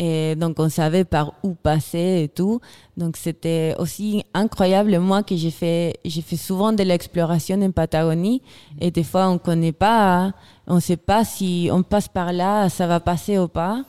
Et 0.00 0.36
donc, 0.36 0.60
on 0.60 0.68
savait 0.68 1.02
par 1.04 1.32
où 1.42 1.54
passer 1.54 2.22
et 2.24 2.28
tout. 2.28 2.60
Donc, 2.96 3.16
c'était 3.16 3.74
aussi 3.80 4.22
incroyable. 4.32 4.96
Moi, 5.00 5.24
que 5.24 5.34
j'ai 5.34 5.50
fait, 5.50 5.94
j'ai 6.04 6.22
fait 6.22 6.36
souvent 6.36 6.72
de 6.72 6.84
l'exploration 6.84 7.60
en 7.60 7.72
Patagonie. 7.72 8.40
Et 8.80 8.92
des 8.92 9.02
fois, 9.02 9.28
on 9.28 9.38
connaît 9.38 9.72
pas, 9.72 10.32
on 10.68 10.76
ne 10.76 10.80
sait 10.80 10.96
pas 10.96 11.24
si 11.24 11.68
on 11.72 11.82
passe 11.82 12.06
par 12.06 12.32
là, 12.32 12.68
ça 12.68 12.86
va 12.86 13.00
passer 13.00 13.38
ou 13.38 13.48
pas. 13.48 13.82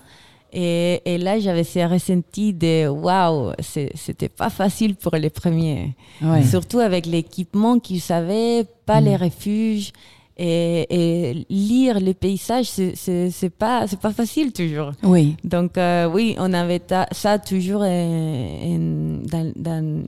Et, 0.52 1.00
et 1.06 1.20
là, 1.20 1.40
j'avais 1.40 1.64
ce 1.64 1.88
ressenti 1.88 2.54
de 2.54 2.88
waouh, 2.88 3.52
c'était 3.60 4.30
pas 4.30 4.50
facile 4.50 4.96
pour 4.96 5.16
les 5.16 5.30
premiers. 5.30 5.96
Ouais. 6.24 6.42
Surtout 6.44 6.80
avec 6.80 7.06
l'équipement 7.06 7.78
qu'ils 7.78 8.02
savaient, 8.02 8.66
pas 8.88 9.00
Mm. 9.00 9.06
les 9.06 9.16
refuges. 9.16 9.92
Et, 10.42 10.88
et 10.90 11.46
lire 11.50 12.00
les 12.00 12.14
paysages, 12.14 12.68
c'est- 12.68 13.50
pas, 13.58 13.88
c'est 13.88 14.00
pas 14.00 14.14
facile 14.14 14.54
toujours. 14.54 14.92
Oui. 15.04 15.36
Donc, 15.44 15.78
euh, 15.78 16.10
oui, 16.10 16.36
on 16.40 16.54
avait 16.54 16.82
ça 17.12 17.40
toujours 17.40 17.82
en- 17.82 19.20
dans, 19.34 19.52
dans, 19.58 20.04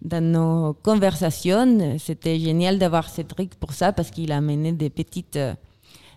dans 0.00 0.24
nos 0.24 0.74
conversations. 0.74 1.98
C'était 1.98 2.38
génial 2.38 2.78
d'avoir 2.78 3.08
Cédric 3.08 3.56
pour 3.56 3.72
ça 3.72 3.92
parce 3.92 4.10
qu'il 4.12 4.30
a 4.30 4.36
amené 4.36 4.70
des 4.72 4.90
petites, 4.90 5.38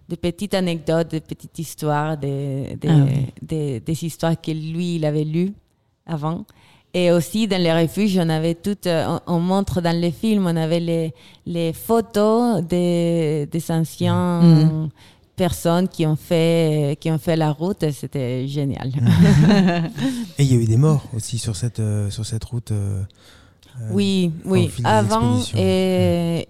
des 0.07 0.17
petites 0.17 0.53
anecdotes, 0.53 1.09
des 1.09 1.21
petites 1.21 1.57
histoires, 1.57 2.15
des, 2.15 2.77
des, 2.79 2.89
Ah 2.89 3.05
oui. 3.07 3.25
des, 3.41 3.79
des 3.79 4.05
histoires 4.05 4.39
que 4.39 4.51
lui, 4.51 4.97
il 4.97 5.05
avait 5.05 5.23
lues 5.23 5.53
avant. 6.05 6.45
Et 6.97 7.11
aussi 7.11 7.47
dans 7.47 7.61
les 7.61 7.73
refuges, 7.81 8.17
on 8.25 8.29
avait 8.29 8.55
toutes, 8.65 8.87
euh, 8.87 9.05
on, 9.27 9.35
on 9.35 9.39
montre 9.39 9.81
dans 9.81 9.95
les 10.05 10.11
films, 10.11 10.45
on 10.47 10.55
avait 10.65 10.79
les, 10.91 11.13
les 11.45 11.71
photos 11.87 12.63
des, 12.63 13.47
des 13.53 13.63
anciens 13.79 14.41
Mhm. 14.41 14.89
personnes 15.35 15.87
qui 15.95 16.03
ont 16.11 16.15
fait, 16.29 16.97
qui 16.99 17.11
ont 17.11 17.19
fait 17.27 17.35
la 17.35 17.51
route. 17.51 17.83
C'était 17.91 18.47
génial. 18.47 18.89
Et 20.39 20.43
il 20.43 20.51
y 20.51 20.55
a 20.57 20.59
eu 20.63 20.65
des 20.65 20.77
morts 20.77 21.03
aussi 21.15 21.37
sur 21.37 21.55
cette, 21.55 21.79
euh, 21.79 22.09
sur 22.09 22.25
cette 22.25 22.43
route. 22.51 22.71
euh, 22.71 23.03
oui, 23.91 24.31
oui. 24.45 24.71
Avant 24.83 25.39
et, 25.55 26.47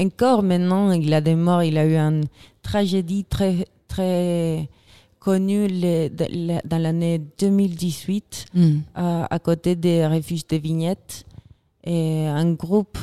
et 0.00 0.02
encore 0.06 0.42
maintenant, 0.42 0.92
il 0.92 1.12
a 1.12 1.20
des 1.20 1.34
morts. 1.34 1.62
Il 1.62 1.76
a 1.76 1.84
eu 1.84 1.96
une 1.96 2.24
tragédie 2.62 3.24
très, 3.28 3.66
très 3.86 4.66
connu 5.28 5.58
les- 5.82 6.10
dans 6.70 6.80
l'année 6.86 7.16
2018 7.38 8.46
Mm. 8.54 8.78
à, 8.94 9.34
à 9.34 9.38
côté 9.48 9.70
des 9.86 10.06
refuges 10.14 10.46
de 10.52 10.56
vignettes. 10.68 11.14
Et 11.84 12.26
un 12.42 12.50
groupe 12.64 12.98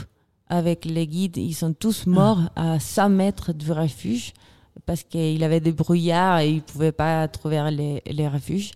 avec 0.60 0.86
les 0.96 1.08
guides, 1.14 1.38
ils 1.38 1.54
sont 1.64 1.74
tous 1.74 2.00
morts 2.08 2.44
à 2.56 2.80
100 2.80 3.10
mètres 3.10 3.52
du 3.54 3.72
refuge 3.72 4.26
parce 4.88 5.04
qu'il 5.04 5.42
avait 5.44 5.60
des 5.68 5.72
brouillards 5.82 6.40
et 6.42 6.50
ils 6.50 6.56
ne 6.66 6.70
pouvaient 6.72 6.98
pas 7.06 7.28
trouver 7.28 7.60
les, 7.80 8.02
les 8.20 8.28
refuges. 8.36 8.72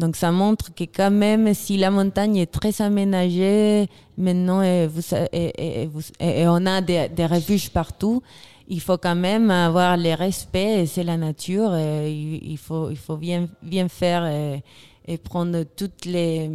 Donc 0.00 0.16
ça 0.16 0.30
montre 0.32 0.66
que 0.74 0.84
quand 0.84 1.10
même, 1.26 1.52
si 1.54 1.76
la 1.84 1.90
montagne 1.90 2.36
est 2.44 2.52
très 2.60 2.74
aménagée, 2.88 3.86
maintenant, 4.16 4.62
et, 4.62 4.86
vous, 4.86 5.02
sa- 5.10 5.28
et, 5.32 5.52
et- 5.82 5.86
vous- 5.92 6.12
et- 6.26 6.40
et 6.42 6.48
on 6.48 6.64
a 6.66 6.80
des, 6.80 7.08
des 7.18 7.26
refuges 7.26 7.68
partout, 7.70 8.22
il 8.70 8.80
faut 8.80 8.96
quand 8.98 9.16
même 9.16 9.50
avoir 9.50 9.96
le 9.96 10.14
respect, 10.14 10.82
et 10.82 10.86
c'est 10.86 11.02
la 11.04 11.16
nature, 11.18 11.74
et 11.74 12.10
il, 12.12 12.56
faut, 12.56 12.88
il 12.90 12.96
faut 12.96 13.16
bien, 13.18 13.48
bien 13.62 13.88
faire 13.88 14.24
et, 14.26 14.62
et 15.06 15.18
prendre 15.18 15.64
toutes 15.76 16.04
les, 16.06 16.48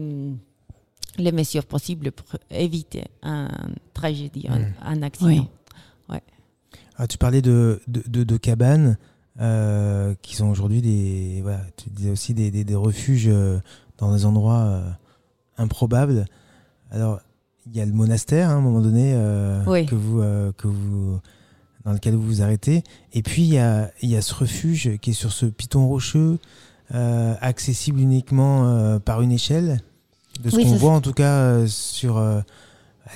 les 1.17 1.31
mesures 1.31 1.65
possibles 1.65 2.11
pour 2.11 2.25
éviter 2.49 3.03
un 3.21 3.49
tragédie, 3.93 4.47
un, 4.49 4.63
un 4.83 5.01
accident. 5.03 5.47
Ah, 6.97 7.07
tu 7.07 7.17
parlais 7.17 7.41
de, 7.41 7.81
de, 7.89 8.01
de- 8.07 8.23
de 8.23 8.37
cabanes 8.37 8.97
euh, 9.41 10.15
qui 10.21 10.33
sont 10.37 10.47
aujourd'hui 10.47 10.81
des. 10.81 11.41
Voilà, 11.41 11.59
tu 11.75 11.89
disais 11.89 12.09
aussi 12.09 12.33
des, 12.33 12.51
des- 12.51 12.63
des 12.63 12.75
refuges 12.75 13.27
euh, 13.27 13.59
dans 13.97 14.13
des 14.15 14.25
endroits 14.25 14.61
euh, 14.63 14.89
improbables. 15.57 16.25
Alors, 16.91 17.19
il 17.67 17.75
y 17.75 17.81
a 17.81 17.85
le 17.85 17.91
monastère 17.91 18.49
hein, 18.49 18.53
à 18.53 18.55
un 18.55 18.61
moment 18.61 18.79
donné 18.79 19.13
Oui. 19.67 19.85
que 19.85 19.95
vous, 19.95 20.21
que 20.55 20.67
vous, 20.69 21.19
dans 21.85 21.93
lequel 21.93 22.15
vous 22.15 22.25
vous 22.25 22.41
arrêtez. 22.41 22.83
Et 23.13 23.21
puis, 23.21 23.43
il 23.43 23.53
y 23.53 23.59
a, 23.59 23.91
y 24.01 24.15
a 24.15 24.21
ce 24.21 24.33
refuge 24.33 24.97
qui 25.01 25.11
est 25.11 25.13
sur 25.13 25.31
ce 25.31 25.45
piton 25.45 25.87
rocheux, 25.87 26.39
euh, 26.93 27.35
accessible 27.41 27.99
uniquement 27.99 28.67
euh, 28.67 28.99
par 28.99 29.21
une 29.21 29.31
échelle. 29.31 29.81
De 30.43 30.49
ce 30.49 30.57
Oui, 30.57 30.63
qu'on 30.63 30.75
voit 30.75 30.91
en 30.91 31.01
tout 31.01 31.13
cas 31.13 31.37
euh, 31.37 31.67
sur 31.67 32.17
euh, 32.17 32.41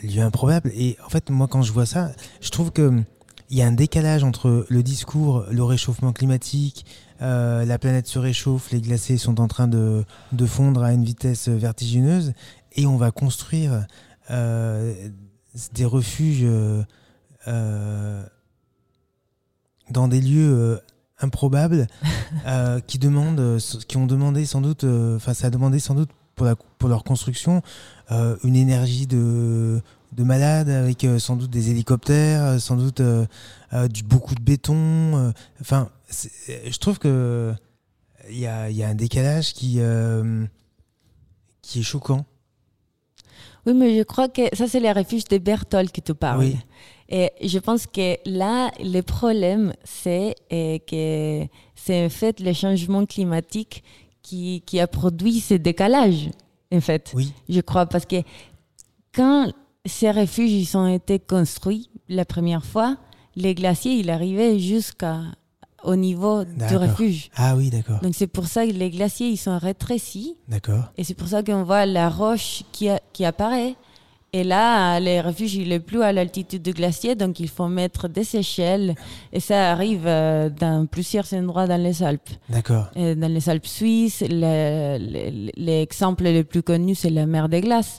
un 0.04 0.08
lieu 0.08 0.22
improbable. 0.22 0.72
Et 0.76 0.98
en 1.06 1.10
fait, 1.10 1.30
moi, 1.30 1.48
quand 1.48 1.64
je 1.64 1.74
vois 1.74 1.86
ça, 1.86 2.12
je 2.42 2.50
trouve 2.50 2.72
que 2.72 3.04
il 3.52 3.58
y 3.58 3.64
a 3.64 3.68
un 3.68 3.72
décalage 3.72 4.24
entre 4.24 4.68
le 4.70 4.84
discours, 4.84 5.46
le 5.50 5.64
réchauffement 5.64 6.14
climatique, 6.14 6.86
euh, 7.24 7.66
la 7.66 7.80
planète 7.80 8.06
se 8.06 8.20
réchauffe, 8.20 8.70
les 8.72 8.80
glaciers 8.80 9.18
sont 9.18 9.42
en 9.42 9.48
train 9.48 9.68
de, 9.68 10.06
de 10.32 10.46
fondre 10.46 10.84
à 10.84 10.94
une 10.94 11.04
vitesse 11.04 11.48
vertigineuse, 11.50 12.34
et 12.74 12.86
on 12.86 12.96
va 12.96 13.10
construire 13.10 13.88
euh, 14.30 14.94
des 15.74 15.86
refuges 15.86 16.44
euh, 16.44 16.84
euh, 17.48 18.24
dans 19.90 20.08
des 20.08 20.22
lieux 20.22 20.54
euh, 20.54 20.78
improbables 21.20 21.88
euh, 22.48 22.80
qui 22.80 23.00
demandent, 23.00 23.40
euh, 23.40 23.60
qui 23.88 23.98
ont 23.98 24.08
demandé 24.08 24.46
sans 24.46 24.62
doute, 24.62 24.84
enfin 24.84 25.34
ça 25.34 25.48
a 25.48 25.50
demandé 25.50 25.80
sans 25.80 25.96
doute 25.96 26.10
pour, 26.36 26.46
la, 26.46 26.56
pour 26.56 26.90
leur 26.90 27.04
construction 27.04 27.62
une 28.44 28.56
énergie 28.56 29.06
de, 29.06 29.82
de 30.14 30.24
malade 30.24 30.70
avec 30.70 31.06
sans 31.20 31.36
doute 31.36 31.52
des 31.52 31.70
hélicoptères, 31.70 32.60
sans 32.60 32.76
doute 32.76 33.02
du, 33.90 34.04
beaucoup 34.04 34.34
de 34.34 34.42
béton. 34.42 35.34
Enfin, 35.62 35.90
je 36.10 36.78
trouve 36.80 36.98
que 36.98 37.54
il 38.30 38.40
y 38.40 38.48
a, 38.48 38.70
il 38.70 38.78
y 38.78 38.84
a 38.84 38.88
un 38.88 38.96
décalage 38.96 39.54
qui, 39.54 39.76
euh, 39.80 40.46
qui 41.62 41.80
est 41.80 41.84
choquant. 41.84 42.26
Oui, 43.66 43.74
mais 43.74 43.98
je 43.98 44.04
crois 44.04 44.30
que 44.30 44.44
ça, 44.54 44.68
c'est 44.68 44.80
les 44.80 44.92
refuges 44.92 45.26
de 45.26 45.38
Berthold 45.38 45.92
que 45.92 46.02
tu 46.02 46.14
parles. 46.14 46.40
Oui. 46.40 46.58
Et 47.12 47.32
je 47.42 47.58
pense 47.60 47.88
que 47.88 48.18
là, 48.30 48.72
le 48.80 49.02
problème, 49.02 49.74
c'est 49.84 50.36
euh, 50.54 50.78
que 50.80 51.48
c'est 51.76 52.06
en 52.06 52.10
fait 52.10 52.40
le 52.40 52.54
changement 52.54 53.06
climatique 53.06 53.84
qui, 54.22 54.62
qui 54.66 54.80
a 54.80 54.86
produit 54.88 55.40
ce 55.40 55.56
décalage, 55.56 56.30
en 56.72 56.82
fait. 56.82 57.12
Oui, 57.16 57.34
Je 57.50 57.62
crois, 57.62 57.88
parce 57.88 58.06
que 58.06 58.18
quand 59.16 59.52
ces 59.86 60.12
refuges 60.12 60.52
ils 60.52 60.78
ont 60.78 60.88
été 60.88 61.18
construits 61.20 61.90
la 62.10 62.26
première 62.26 62.64
fois, 62.64 62.98
les 63.36 63.56
glaciers, 63.56 63.94
ils 63.96 64.10
arrivaient 64.12 64.60
jusqu'au 64.60 65.96
niveau 65.96 66.44
du 66.44 66.76
refuge. 66.78 67.30
ah 67.36 67.56
oui, 67.56 67.70
d'accord, 67.70 68.00
Donc 68.02 68.14
c'est 68.14 68.28
pour 68.28 68.46
ça 68.48 68.68
que 68.68 68.72
les 68.72 68.90
glaciers, 68.92 69.30
ils 69.30 69.38
sont 69.38 69.58
rétrécis. 69.58 70.36
d'accord. 70.48 70.92
Et 70.98 71.04
c'est 71.04 71.14
pour 71.16 71.28
ça 71.28 71.42
qu'on 71.42 71.64
voit 71.64 71.86
la 71.86 72.10
roche 72.10 72.64
qui, 72.72 72.90
a- 72.90 73.02
qui 73.14 73.26
apparaît. 73.26 73.76
Et 74.32 74.44
là, 74.44 75.00
les 75.00 75.22
refuges, 75.22 75.56
il 75.56 75.72
est 75.72 75.80
plus 75.80 76.04
à 76.04 76.12
l'altitude 76.14 76.62
du 76.62 76.72
glacier, 76.72 77.16
donc 77.16 77.40
il 77.40 77.48
faut 77.50 77.68
mettre 77.68 78.08
des 78.08 78.36
échelles. 78.36 78.94
Et 79.34 79.40
ça 79.40 79.72
arrive 79.72 80.04
euh, 80.06 80.50
dans 80.52 80.86
plusieurs 80.86 81.34
endroits 81.34 81.66
dans 81.66 81.82
les 81.82 82.04
Alpes. 82.04 82.30
D'accord. 82.48 82.92
Dans 82.96 83.32
les 83.32 83.50
Alpes 83.50 83.66
suisses, 83.66 84.24
le- 84.30 84.98
le- 85.00 85.52
l'exemple 85.58 86.26
le 86.26 86.44
plus 86.44 86.62
connu, 86.62 86.94
c'est 86.94 87.10
la 87.10 87.26
mer 87.26 87.50
des 87.50 87.62
glaces. 87.62 87.98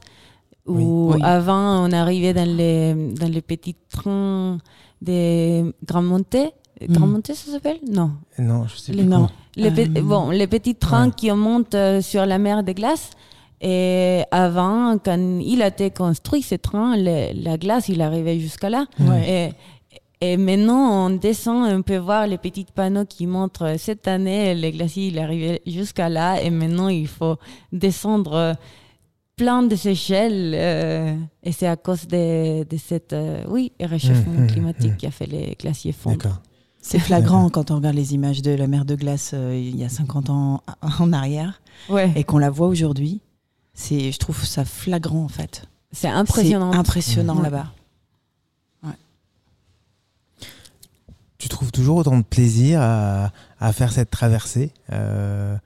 Où 0.66 0.74
Oui. 0.74 1.14
Oui. 1.16 1.20
avant, 1.24 1.84
on 1.88 1.90
arrivait 1.90 2.32
dans 2.34 2.48
les, 2.48 2.94
dans 3.20 3.28
les 3.28 3.42
petits 3.42 3.74
trains 3.88 4.58
des 5.02 5.64
Grand 5.84 6.02
Montées. 6.02 6.50
Grand 6.82 7.06
Mhm. 7.06 7.12
Montées, 7.12 7.34
ça 7.34 7.50
s'appelle? 7.52 7.78
Non. 7.90 8.12
Non, 8.38 8.66
je 8.68 8.76
sais 8.76 8.92
Les- 8.92 9.02
plus. 9.02 9.08
non. 9.10 9.28
Les, 9.56 9.68
Euh, 9.68 10.00
bon, 10.02 10.30
les 10.30 10.46
petits 10.46 10.76
trains 10.76 11.06
ouais. 11.08 11.12
qui 11.16 11.30
montent 11.32 11.74
euh, 11.74 12.00
sur 12.00 12.24
la 12.24 12.38
mer 12.38 12.62
des 12.62 12.72
glaces. 12.74 13.10
Et 13.60 14.22
avant, 14.30 14.96
quand 14.98 15.38
il 15.42 15.60
a 15.62 15.68
été 15.68 15.90
construit, 15.90 16.42
ce 16.42 16.54
train, 16.54 16.96
le- 16.96 17.32
la 17.42 17.58
glace, 17.58 17.88
il 17.88 18.00
arrivait 18.00 18.38
jusqu'à 18.40 18.70
là. 18.70 18.86
Ouais. 18.98 19.52
Et, 20.22 20.32
et 20.32 20.36
maintenant, 20.36 21.06
on 21.06 21.10
descend, 21.10 21.70
on 21.70 21.82
peut 21.82 21.96
voir 21.98 22.26
les 22.26 22.38
petits 22.38 22.66
panneaux 22.74 23.04
qui 23.04 23.26
montrent 23.26 23.64
euh, 23.66 23.76
cette 23.78 24.06
année, 24.08 24.54
le 24.54 24.70
glacier, 24.70 25.08
il 25.08 25.18
est 25.18 25.22
arrivé 25.22 25.62
jusqu'à 25.66 26.08
là. 26.08 26.42
Et 26.42 26.50
maintenant, 26.50 26.88
il 26.88 27.06
faut 27.08 27.36
descendre 27.72 28.32
euh, 28.34 28.54
plein 29.36 29.62
de 29.62 29.74
échelles. 29.88 30.52
euh, 30.54 31.14
et 31.42 31.52
c'est 31.52 31.66
à 31.66 31.76
cause 31.76 32.06
de, 32.06 32.64
de 32.64 32.76
cette, 32.76 33.12
euh, 33.12 33.42
oui, 33.48 33.72
réchauffement 33.80 34.46
climatique 34.46 34.96
qui 34.98 35.06
a 35.06 35.10
fait 35.10 35.26
les 35.26 35.56
glaciers 35.58 35.92
fondre. 35.92 36.16
D'accord. 36.16 36.40
C'est 36.82 36.98
flagrant 36.98 37.50
quand 37.50 37.70
on 37.70 37.76
regarde 37.76 37.94
les 37.96 38.14
images 38.14 38.40
de 38.40 38.52
la 38.52 38.66
mer 38.66 38.86
de 38.86 38.94
glace 38.94 39.32
euh, 39.34 39.54
il 39.54 39.76
y 39.78 39.84
a 39.84 39.90
50 39.90 40.30
ans 40.30 40.62
en 40.98 41.12
arrière 41.12 41.60
Ouais, 41.90 42.10
et 42.16 42.24
qu'on 42.24 42.38
la 42.38 42.48
voit 42.48 42.68
aujourd'hui. 42.68 43.20
C'est, 43.80 44.12
je 44.12 44.18
trouve 44.18 44.44
ça 44.44 44.64
flagrant 44.64 45.24
en 45.24 45.28
fait. 45.28 45.64
c'est 45.92 46.08
impressionnant. 46.08 46.72
Impressionnant 46.72 47.40
là-bas. 47.40 47.72
Tu 51.38 51.48
trouves 51.48 51.72
toujours 51.72 51.96
autant 51.96 52.18
de 52.18 52.22
plaisir 52.22 52.80
à, 52.82 53.32
à 53.60 53.72
faire 53.72 53.92
cette 53.92 54.10
traversée 54.10 54.72
euh, 54.92 55.56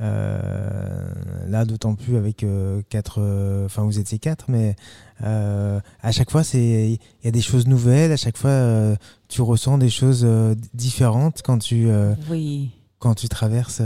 euh, 0.00 1.12
Là, 1.46 1.64
d'autant 1.64 1.94
plus 1.94 2.16
avec 2.16 2.42
euh, 2.42 2.82
quatre. 2.88 3.20
euh, 3.20 3.66
Enfin, 3.66 3.84
vous 3.84 4.00
étiez 4.00 4.18
quatre, 4.18 4.46
mais 4.48 4.74
euh, 5.22 5.78
à 6.02 6.10
chaque 6.10 6.30
fois, 6.32 6.42
c'est 6.42 6.98
il 6.98 7.24
y 7.24 7.28
a 7.28 7.30
des 7.30 7.40
choses 7.40 7.68
nouvelles. 7.68 8.10
À 8.10 8.16
chaque 8.16 8.36
fois, 8.36 8.50
euh, 8.50 8.96
tu 9.28 9.42
ressens 9.42 9.78
des 9.78 9.90
choses 9.90 10.22
euh, 10.24 10.56
différentes 10.74 11.42
quand 11.44 11.58
tu 11.58 11.88
euh, 11.88 12.14
Oui. 12.28 12.70
quand 12.98 13.14
tu 13.14 13.28
traverses. 13.28 13.82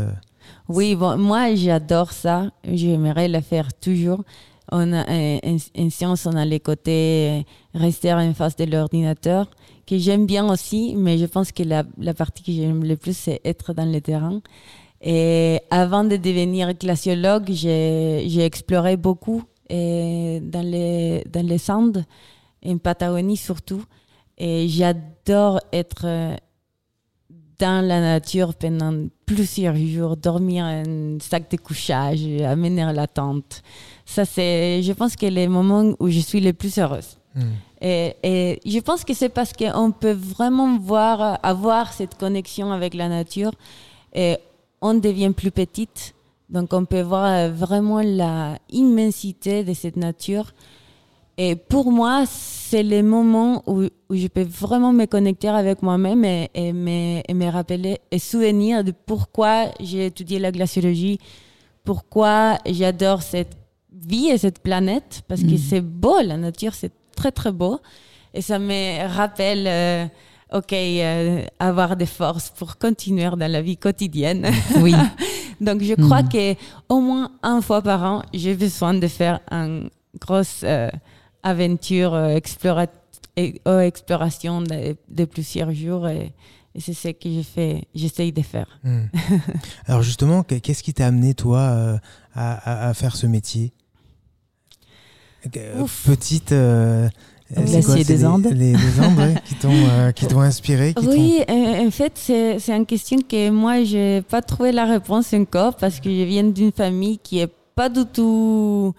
Euh. 0.69 0.73
Oui, 0.75 0.95
bon, 0.95 1.17
moi 1.19 1.55
j'adore 1.55 2.13
ça. 2.13 2.51
J'aimerais 2.65 3.29
le 3.29 3.41
faire 3.41 3.73
toujours. 3.75 4.23
On 4.73 4.93
a, 4.93 5.09
euh, 5.09 5.39
en, 5.45 5.57
en 5.85 5.91
science, 5.91 6.27
on 6.27 6.37
a 6.37 6.45
les 6.45 6.61
côtés 6.61 7.45
euh, 7.75 7.79
rester 7.79 8.13
en 8.13 8.35
face 8.35 8.57
de 8.57 8.65
l'ordinateur, 8.65 9.49
que 9.87 9.97
j'aime 9.97 10.27
bien 10.27 10.51
aussi, 10.51 10.95
mais 10.97 11.19
je 11.19 11.27
pense 11.27 11.53
que 11.53 11.63
la, 11.63 11.85
la 11.99 12.15
partie 12.15 12.43
que 12.43 12.53
j'aime 12.53 12.83
le 12.83 12.97
plus, 12.97 13.17
c'est 13.17 13.41
être 13.45 13.73
dans 13.73 13.91
le 13.91 14.01
terrain. 14.01 14.41
Et 15.01 15.61
avant 15.71 16.03
de 16.03 16.17
devenir 16.17 16.75
glaciologue, 16.75 17.51
j'ai 17.53 18.45
exploré 18.45 18.97
beaucoup 18.97 19.45
et 19.69 20.41
dans, 20.43 20.65
les, 20.65 21.25
dans 21.31 21.47
les 21.47 21.59
en 21.71 22.79
Patagonie 22.79 23.37
surtout. 23.37 23.85
Et 24.39 24.69
j'adore 24.69 25.61
être 25.73 26.05
euh, 26.05 26.37
dans 27.59 27.85
la 27.87 28.01
nature 28.01 28.55
pendant 28.55 29.07
plusieurs 29.25 29.77
jours, 29.77 30.17
dormir 30.17 30.65
un 30.65 31.19
sac 31.21 31.51
de 31.51 31.57
couchage, 31.57 32.21
amener 32.43 32.93
la 32.93 33.07
tente. 33.07 33.63
Ça, 34.05 34.25
c'est, 34.25 34.83
je 34.83 34.93
pense 34.93 35.17
que 35.17 35.27
les 35.27 35.49
moments 35.49 35.95
où 35.99 36.09
je 36.09 36.21
suis 36.21 36.41
le 36.41 36.53
plus 36.53 36.79
heureuse. 36.79 37.19
Hmm. 37.35 37.43
Et, 37.81 38.17
et 38.23 38.61
je 38.65 38.79
pense 38.81 39.05
que 39.05 39.15
c'est 39.15 39.29
parce 39.29 39.53
qu'on 39.53 39.91
peut 39.91 40.13
vraiment 40.13 40.79
voir, 40.79 41.39
avoir 41.43 41.93
cette 41.93 42.17
connexion 42.17 42.73
avec 42.73 42.95
la 42.95 43.09
nature 43.09 43.53
et 44.15 44.39
on 44.81 44.95
devient 44.95 45.33
plus 45.37 45.51
petite. 45.51 46.15
Donc 46.49 46.73
on 46.73 46.85
peut 46.85 47.03
voir 47.03 47.51
vraiment 47.51 48.01
la 48.03 48.59
immensité 48.71 49.65
de 49.65 49.75
cette 49.75 49.97
nature. 49.97 50.53
Et 51.39 51.55
pour 51.55 51.93
moi, 51.93 52.25
c'est 52.27 52.83
le 52.83 53.03
moment 53.03 53.63
où, 53.67 53.83
où 54.09 54.15
je 54.15 54.27
peux 54.29 54.43
vraiment 54.43 54.93
me 54.93 55.05
connecter 55.05 55.49
avec 55.49 55.83
moi-même 55.83 56.25
et, 56.25 56.51
et 56.55 56.73
me, 56.73 57.21
et 57.29 57.35
me 57.35 57.51
rappeler 57.51 57.99
et 58.11 58.19
souvenir 58.19 58.83
de 58.83 58.93
pourquoi 59.05 59.67
j'ai 59.81 60.07
étudié 60.07 60.39
la 60.39 60.51
glaciologie, 60.51 61.19
pourquoi 61.85 62.59
j'adore 62.67 63.23
cette 63.23 63.57
vie 63.93 64.29
et 64.29 64.39
cette 64.39 64.61
planète, 64.61 65.23
parce 65.29 65.43
que 65.43 65.47
Mhm. 65.53 65.59
c'est 65.59 65.81
beau, 65.81 66.21
la 66.23 66.37
nature, 66.37 66.75
c'est 66.75 66.93
très 67.15 67.33
très 67.33 67.53
beau. 67.53 67.81
Et 68.35 68.41
ça 68.43 68.59
me 68.59 69.07
rappelle 69.07 69.67
euh, 69.67 70.07
ok, 70.53 70.73
euh, 70.73 71.43
avoir 71.59 71.97
des 71.97 72.07
forces 72.07 72.51
pour 72.51 72.77
continuer 72.79 73.31
dans 73.37 73.51
la 73.51 73.63
vie 73.63 73.77
quotidienne. 73.77 74.47
Oui. 74.81 74.95
Donc, 75.61 75.83
je 75.83 75.95
crois 75.95 76.23
que 76.23 76.55
au 76.89 77.01
moins 77.01 77.31
une 77.43 77.63
fois 77.63 77.81
par 77.83 78.03
an, 78.05 78.23
j'ai 78.35 78.55
besoin 78.55 78.95
de 78.95 79.07
faire 79.07 79.41
une 79.51 79.89
grosse 80.21 80.61
euh, 80.65 80.91
aventure 81.49 82.15
euh, 82.15 82.37
explora- 82.37 82.89
et- 83.37 83.61
euh, 83.69 83.81
exploration 83.81 84.63
de, 84.63 84.97
de 85.09 85.25
plusieurs 85.25 85.73
jours. 85.73 86.09
Et, 86.09 86.33
et 86.75 86.81
c'est 86.81 86.95
ce 86.95 87.09
que 87.09 87.31
je 87.31 87.43
fais, 87.43 87.85
j'essaye 87.95 88.33
de 88.33 88.43
faire. 88.43 88.69
Hmm. 88.85 89.05
Alors 89.87 90.03
justement, 90.03 90.43
que- 90.43 90.57
qu'est-ce 90.57 90.83
qui 90.83 90.93
t'a 90.95 91.07
amené 91.07 91.35
toi 91.35 91.59
euh, 91.61 91.97
à, 92.35 92.87
à- 92.87 92.89
à 92.89 92.95
faire 92.95 93.17
ce 93.17 93.27
métier? 93.27 93.73
Ouf. 95.81 96.05
Petite. 96.07 96.51
euh, 96.53 97.09
glacier 97.57 98.03
des 98.05 98.25
Andes. 98.25 98.49
Les, 98.53 98.73
les 98.73 99.01
Andes, 99.01 99.17
ouais, 99.19 99.35
qui 99.45 99.55
t'ont 99.55 99.71
euh, 99.73 100.11
inspiré. 100.41 100.93
Qui 100.95 101.07
Oui, 101.07 101.41
en 101.49 101.91
fait, 101.93 102.13
c'est 102.17 102.77
une 102.77 102.85
question 102.87 103.19
que 103.19 103.51
moi, 103.51 103.85
je 103.85 103.97
n'ai 103.97 104.23
pas 104.23 104.43
trouvé 104.43 104.73
la 104.73 104.85
réponse 104.87 105.33
encore 105.35 105.77
parce 105.77 106.01
que 106.01 106.11
je 106.11 106.25
viens 106.25 106.43
d'une 106.43 106.73
famille 106.73 107.19
qui 107.19 107.39
est 107.39 107.53
pas 107.77 107.89
du 107.89 108.05
tout 108.07 108.93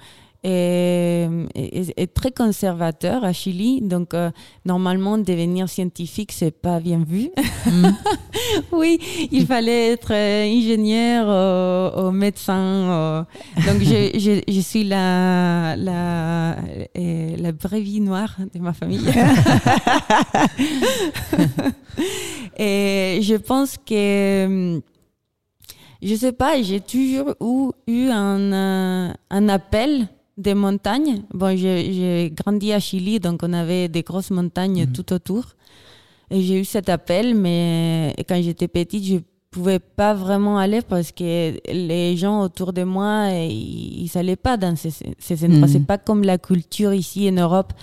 est, 0.43 1.29
est 1.55 2.13
très 2.13 2.31
conservateur 2.31 3.23
à 3.23 3.33
Chili. 3.33 3.81
Donc, 3.81 4.13
euh, 4.13 4.29
normalement, 4.65 5.17
devenir 5.17 5.67
scientifique, 5.69 6.31
c'est 6.31 6.51
pas 6.51 6.79
bien 6.79 7.03
vu. 7.07 7.29
Mm. 7.65 7.87
oui, 8.71 8.99
il 9.31 9.45
fallait 9.45 9.93
être 9.93 10.13
euh, 10.13 10.45
ingénieur 10.45 11.27
ou, 11.27 12.07
ou 12.07 12.11
médecin. 12.11 12.57
euh. 12.59 13.23
Donc, 13.65 13.81
je, 13.81 14.11
je, 14.19 14.41
je 14.47 14.59
suis 14.61 14.83
la, 14.83 15.75
la, 15.75 16.55
la 16.95 17.51
brebis 17.51 18.01
noire 18.01 18.35
de 18.53 18.59
ma 18.59 18.73
famille. 18.73 19.01
Et 22.59 23.19
je 23.21 23.35
pense 23.35 23.77
que, 23.77 24.81
je 26.01 26.15
sais 26.15 26.31
pas, 26.31 26.61
j'ai 26.61 26.79
toujours 26.79 27.35
eu, 27.41 27.69
eu 27.87 28.09
un, 28.09 28.51
euh, 28.51 29.13
un 29.29 29.49
appel 29.49 30.07
des 30.37 30.53
montagnes. 30.53 31.23
Bon, 31.33 31.55
j'ai 31.57 32.31
grandi 32.35 32.71
à 32.73 32.79
Chili, 32.79 33.19
donc 33.19 33.41
on 33.43 33.53
avait 33.53 33.87
des 33.87 34.03
grosses 34.03 34.31
montagnes 34.31 34.85
Mhm. 34.85 34.91
tout 34.93 35.13
autour. 35.13 35.43
Et 36.29 36.41
j'ai 36.41 36.59
eu 36.59 36.65
cet 36.65 36.89
appel, 36.89 37.35
mais 37.35 38.13
quand 38.27 38.41
j'étais 38.41 38.67
petite, 38.67 39.05
je 39.05 39.17
pouvais 39.49 39.79
pas 39.79 40.13
vraiment 40.13 40.57
aller 40.57 40.81
parce 40.81 41.11
que 41.11 41.57
les 41.71 42.17
gens 42.17 42.41
autour 42.41 42.73
de 42.73 42.83
moi, 42.83 43.29
ils 43.31 44.03
ils 44.05 44.17
allaient 44.17 44.35
pas 44.35 44.57
dans 44.57 44.75
ces, 44.75 44.91
ces 45.17 45.45
endroits. 45.45 45.67
Mhm. 45.67 45.73
C'est 45.73 45.85
pas 45.85 45.97
comme 45.97 46.23
la 46.23 46.37
culture 46.37 46.93
ici 46.93 47.27
en 47.29 47.33
Europe 47.41 47.73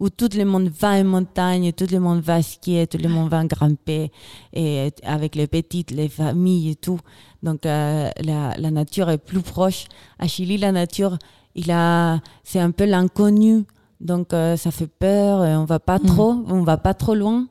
où 0.00 0.08
tout 0.08 0.30
le 0.34 0.46
monde 0.46 0.70
va 0.80 0.92
en 0.92 1.04
montagne, 1.04 1.72
tout 1.74 1.86
le 1.92 2.00
monde 2.00 2.20
va 2.22 2.40
skier, 2.42 2.86
tout 2.86 2.96
le 2.96 3.10
monde 3.10 3.28
va 3.28 3.44
grimper, 3.44 4.10
et 4.54 4.90
avec 5.04 5.34
les 5.34 5.46
petites, 5.46 5.90
les 5.90 6.08
familles 6.08 6.70
et 6.70 6.74
tout. 6.76 6.98
Donc 7.42 7.66
euh, 7.66 8.08
la, 8.24 8.56
la 8.56 8.70
nature 8.70 9.10
est 9.10 9.18
plus 9.18 9.42
proche. 9.42 9.84
À 10.18 10.26
Chili, 10.26 10.56
la 10.56 10.72
nature, 10.72 11.18
il 11.54 11.70
a, 11.70 12.20
c'est 12.44 12.60
un 12.60 12.70
peu 12.70 12.84
l'inconnu, 12.84 13.64
donc 14.00 14.32
euh, 14.32 14.56
ça 14.56 14.70
fait 14.70 14.86
peur. 14.86 15.44
et 15.44 15.54
On 15.56 15.64
va 15.64 15.78
pas 15.78 15.98
Mhm. 15.98 16.06
trop, 16.06 16.34
on 16.48 16.62
va 16.62 16.76
pas 16.76 16.94
trop 16.94 17.14
loin. 17.14 17.46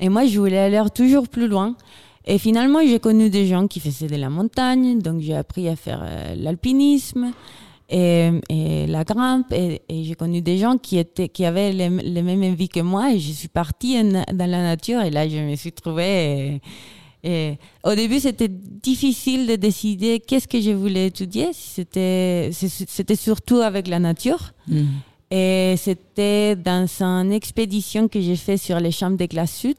Et 0.00 0.08
moi, 0.08 0.26
je 0.26 0.38
voulais 0.38 0.58
aller 0.58 0.82
toujours 0.94 1.28
plus 1.28 1.48
loin. 1.48 1.74
Et 2.26 2.38
finalement, 2.38 2.80
j'ai 2.84 2.98
connu 2.98 3.30
des 3.30 3.46
gens 3.46 3.66
qui 3.68 3.78
faisaient 3.80 4.08
de 4.08 4.16
la 4.16 4.28
montagne, 4.28 4.98
donc 4.98 5.20
j'ai 5.20 5.36
appris 5.36 5.68
à 5.68 5.76
faire 5.76 6.02
euh, 6.04 6.34
l'alpinisme 6.36 7.30
et, 7.88 8.30
et 8.50 8.86
la 8.88 9.04
grimpe. 9.04 9.52
Et, 9.52 9.80
et 9.88 10.02
j'ai 10.04 10.16
connu 10.16 10.42
des 10.42 10.58
gens 10.58 10.76
qui, 10.76 10.98
étaient, 10.98 11.28
qui 11.28 11.44
avaient 11.44 11.72
les, 11.72 11.88
les 11.88 12.22
mêmes 12.22 12.42
envies 12.42 12.68
que 12.68 12.80
moi. 12.80 13.12
Et 13.12 13.20
je 13.20 13.30
suis 13.32 13.48
partie 13.48 13.96
en- 13.98 14.24
dans 14.34 14.50
la 14.50 14.62
nature 14.62 15.02
et 15.02 15.10
là, 15.10 15.28
je 15.28 15.36
me 15.38 15.54
suis 15.54 15.72
trouvée. 15.72 16.60
Et, 17.26 17.28
et 17.28 17.58
au 17.82 17.94
début, 17.94 18.20
c'était 18.20 18.48
difficile 18.48 19.46
de 19.48 19.56
décider 19.56 20.20
qu'est-ce 20.20 20.46
que 20.46 20.60
je 20.60 20.70
voulais 20.70 21.08
étudier. 21.08 21.50
C'était 21.52 22.50
surtout 23.16 23.56
avec 23.56 23.88
la 23.88 23.98
nature. 23.98 24.52
Mm. 24.68 24.84
Et 25.30 25.74
c'était 25.76 26.54
dans 26.54 26.86
une 27.00 27.32
expédition 27.32 28.06
que 28.06 28.20
j'ai 28.20 28.36
fait 28.36 28.56
sur 28.56 28.78
les 28.78 28.92
chambres 28.92 29.16
de 29.16 29.26
glace 29.26 29.56
sud. 29.56 29.76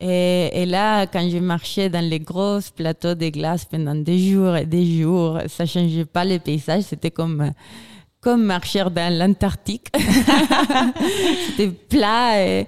Et, 0.00 0.50
et 0.52 0.66
là, 0.66 1.06
quand 1.06 1.30
je 1.30 1.38
marchais 1.38 1.88
dans 1.88 2.04
les 2.04 2.18
gros 2.18 2.58
plateaux 2.74 3.14
de 3.14 3.28
glace 3.28 3.64
pendant 3.64 3.94
des 3.94 4.18
jours 4.18 4.56
et 4.56 4.66
des 4.66 4.84
jours, 5.00 5.38
ça 5.46 5.64
changeait 5.64 6.06
pas 6.06 6.24
le 6.24 6.40
paysage. 6.40 6.82
C'était 6.82 7.12
comme, 7.12 7.52
comme 8.20 8.42
marcher 8.42 8.84
dans 8.92 9.16
l'Antarctique. 9.16 9.86
c'était 11.46 11.70
plat 11.70 12.44
et, 12.44 12.66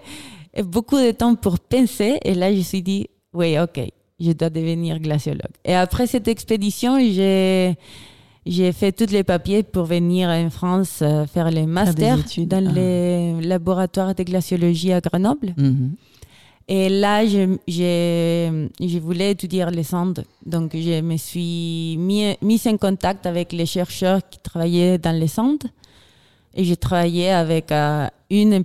et 0.54 0.62
beaucoup 0.62 0.96
de 0.96 1.10
temps 1.10 1.34
pour 1.34 1.58
penser. 1.58 2.20
Et 2.24 2.34
là, 2.34 2.52
je 2.52 2.58
me 2.58 2.62
suis 2.62 2.82
dit, 2.82 3.08
oui, 3.34 3.58
ok, 3.58 3.80
je 4.20 4.32
dois 4.32 4.50
devenir 4.50 4.98
glaciologue. 5.00 5.56
Et 5.64 5.74
après 5.74 6.06
cette 6.06 6.28
expédition, 6.28 6.98
j'ai 6.98 7.76
j'ai 8.46 8.72
fait 8.72 8.92
tous 8.92 9.10
les 9.10 9.24
papiers 9.24 9.62
pour 9.62 9.84
venir 9.86 10.28
en 10.28 10.50
France 10.50 11.00
euh, 11.00 11.24
faire 11.26 11.50
les 11.50 11.64
masters 11.66 12.18
dans 12.46 12.66
Ah. 12.68 12.72
les 12.72 13.40
laboratoires 13.40 14.14
de 14.14 14.22
glaciologie 14.22 14.92
à 14.92 15.00
Grenoble. 15.00 15.54
Mhm. 15.56 15.94
Et 16.68 16.88
là, 16.88 17.24
je, 17.26 17.56
j'ai- 17.68 18.68
je 18.80 18.98
voulais 18.98 19.30
étudier 19.32 19.64
les 19.70 19.94
Andes. 19.94 20.24
Donc, 20.44 20.72
je 20.74 21.00
me 21.00 21.16
suis 21.18 21.96
mis, 21.98 22.36
mise 22.42 22.66
en 22.66 22.76
contact 22.78 23.24
avec 23.26 23.52
les 23.52 23.66
chercheurs 23.66 24.20
qui 24.30 24.38
travaillaient 24.38 24.98
dans 24.98 25.18
les 25.18 25.38
Andes. 25.40 25.64
Et 26.54 26.64
j'ai 26.64 26.76
travaillé 26.76 27.30
avec 27.30 27.70
euh, 27.72 28.06
une 28.30 28.54
en 28.54 28.62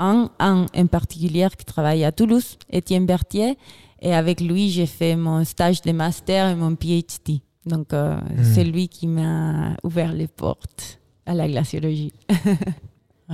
un, 0.00 0.30
un 0.38 0.66
en 0.74 0.86
particulier 0.86 1.48
qui 1.58 1.64
travaille 1.64 2.04
à 2.04 2.12
Toulouse, 2.12 2.56
Étienne 2.70 3.04
Berthier. 3.06 3.56
Et 4.00 4.14
avec 4.14 4.40
lui, 4.40 4.70
j'ai 4.70 4.86
fait 4.86 5.16
mon 5.16 5.44
stage 5.44 5.82
de 5.82 5.92
master 5.92 6.48
et 6.50 6.54
mon 6.54 6.74
PhD. 6.76 7.40
Donc, 7.66 7.92
euh, 7.92 8.16
c'est 8.54 8.64
lui 8.64 8.88
qui 8.88 9.06
m'a 9.06 9.76
ouvert 9.82 10.12
les 10.12 10.28
portes 10.28 11.00
à 11.26 11.34
la 11.34 11.48
glaciologie. 11.48 12.12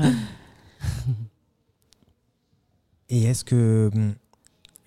Et 3.10 3.24
est-ce 3.24 3.44
que, 3.44 3.90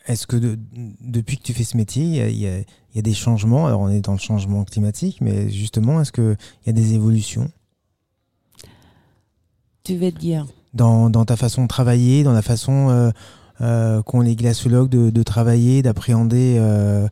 est-ce 0.07 0.27
que 0.27 0.35
de- 0.35 0.57
depuis 1.01 1.37
que 1.37 1.43
tu 1.43 1.53
fais 1.53 1.63
ce 1.63 1.77
métier, 1.77 2.03
il 2.03 2.15
y 2.37 2.47
a, 2.47 2.59
y 2.59 2.65
y 2.95 3.01
des 3.01 3.13
changements? 3.13 3.67
Alors 3.67 3.81
on 3.81 3.89
est 3.89 4.01
dans 4.01 4.13
le 4.13 4.17
changement 4.19 4.63
climatique, 4.65 5.19
mais 5.21 5.49
justement, 5.49 6.01
est-ce 6.01 6.11
qu'il 6.11 6.35
y 6.65 6.69
a 6.69 6.73
des 6.73 6.93
évolutions? 6.93 7.49
Tu 9.83 9.95
veux 9.95 10.11
dire? 10.11 10.45
Dans, 10.73 11.09
dans 11.09 11.23
ta 11.25 11.37
façon 11.37 11.63
de 11.63 11.67
travailler, 11.67 12.23
dans 12.23 12.33
la 12.33 12.41
façon 12.41 12.89
euh, 12.89 13.11
qu'ont 13.59 14.21
les 14.21 14.35
glaciologues 14.35 14.89
de, 14.89 15.09
de 15.09 15.23
travailler, 15.23 15.81
d'appréhender 15.81 16.57
euh, 16.59 17.07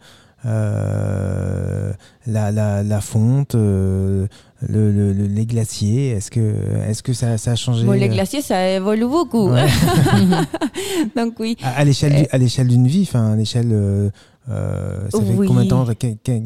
euh, 0.46 1.92
la, 2.28 2.52
la, 2.52 2.84
la 2.84 3.02
fonte, 3.02 3.56
euh, 3.56 4.28
le, 4.68 4.92
le- 4.92 5.12
le- 5.14 5.28
les 5.28 5.46
glaciers 5.46 6.10
Est-ce 6.12 6.30
que, 6.32 6.40
est 6.88 7.02
que 7.02 7.14
ça, 7.14 7.38
ça 7.38 7.52
a 7.52 7.56
changé 7.56 7.86
Bon, 7.86 7.94
les 7.94 8.06
euh, 8.10 8.14
glaciers, 8.14 8.42
ça 8.42 8.68
évolue 8.70 9.08
beaucoup. 9.08 9.50
Ouais. 9.50 9.66
Donc, 11.16 11.40
oui. 11.40 11.58
À, 11.64 11.70
à 11.80 11.84
l'échelle 11.84 12.16
du- 12.16 12.28
à 12.32 12.38
l'échelle 12.38 12.68
d'une 12.68 12.88
vie, 12.88 13.04
enfin, 13.08 13.34
à 13.34 13.36
l'échelle. 13.36 13.70
euh, 13.72 14.10
euh, 14.50 15.08
ça 15.10 15.20
fait 15.22 15.34
Oui. 15.36 15.48
combien 15.48 15.64
de 15.64 15.70
temps 15.70 15.82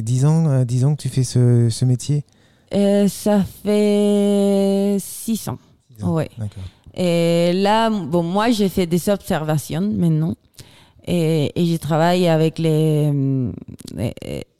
10 0.01 0.25
ans, 0.25 0.47
euh, 0.49 0.63
10 0.65 0.85
ans 0.85 0.95
que 0.95 1.01
tu 1.01 1.09
fais 1.09 1.23
ce, 1.23 1.67
ce 1.69 1.85
métier? 1.85 2.23
Euh, 2.73 3.07
ça 3.07 3.43
fait 3.63 4.97
six 4.99 5.49
ans. 5.49 5.57
Six 5.97 6.03
ans. 6.05 6.13
Ouais. 6.13 6.29
D'accord. 6.37 6.63
Et 6.95 7.51
là, 7.53 7.89
bon, 7.89 8.23
moi, 8.23 8.49
j'ai 8.51 8.69
fait 8.69 8.85
des 8.87 9.09
observations 9.09 9.81
maintenant. 9.81 10.35
Et, 11.07 11.51
et 11.55 11.65
je 11.65 11.77
travaille 11.77 12.27
avec 12.27 12.59
les, 12.59 13.11
les, 13.95 14.13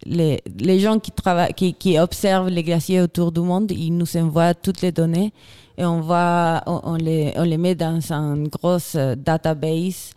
les, 0.05 0.41
les 0.59 0.79
gens 0.79 0.97
qui, 0.99 1.11
travaillent, 1.11 1.53
qui, 1.53 1.73
qui 1.73 1.99
observent 1.99 2.49
les 2.49 2.63
glaciers 2.63 3.01
autour 3.01 3.31
du 3.31 3.41
monde. 3.41 3.71
Ils 3.71 3.91
nous 3.95 4.17
envoient 4.17 4.53
toutes 4.55 4.81
les 4.81 4.91
données 4.91 5.31
et 5.77 5.85
on, 5.85 6.01
va, 6.01 6.63
on, 6.65 6.79
on 6.83 6.95
les, 6.95 7.33
on 7.35 7.43
les 7.43 7.57
met 7.57 7.75
dans 7.75 7.99
une 8.11 8.47
grosse 8.47 8.95
euh, 8.95 9.15
database. 9.15 10.11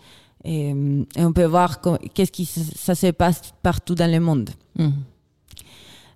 Et, 0.45 0.71
et 0.71 1.25
on 1.25 1.33
peut 1.33 1.45
voir 1.45 1.81
qu'est-ce 2.15 2.33
qui 2.33 2.47
se- 2.47 2.61
ça 2.77 2.95
se 2.95 3.09
passe 3.09 3.53
partout 3.63 3.95
dans 3.95 4.11
le 4.11 4.19
monde. 4.21 4.51
Mhm. 4.79 4.93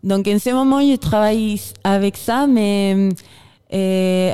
Donc 0.03 0.29
en 0.29 0.39
ce 0.39 0.51
moment, 0.51 0.81
je 0.81 0.97
travaille 0.97 1.61
avec 1.85 2.17
ça, 2.17 2.47
mais 2.47 3.09
euh, 3.73 4.33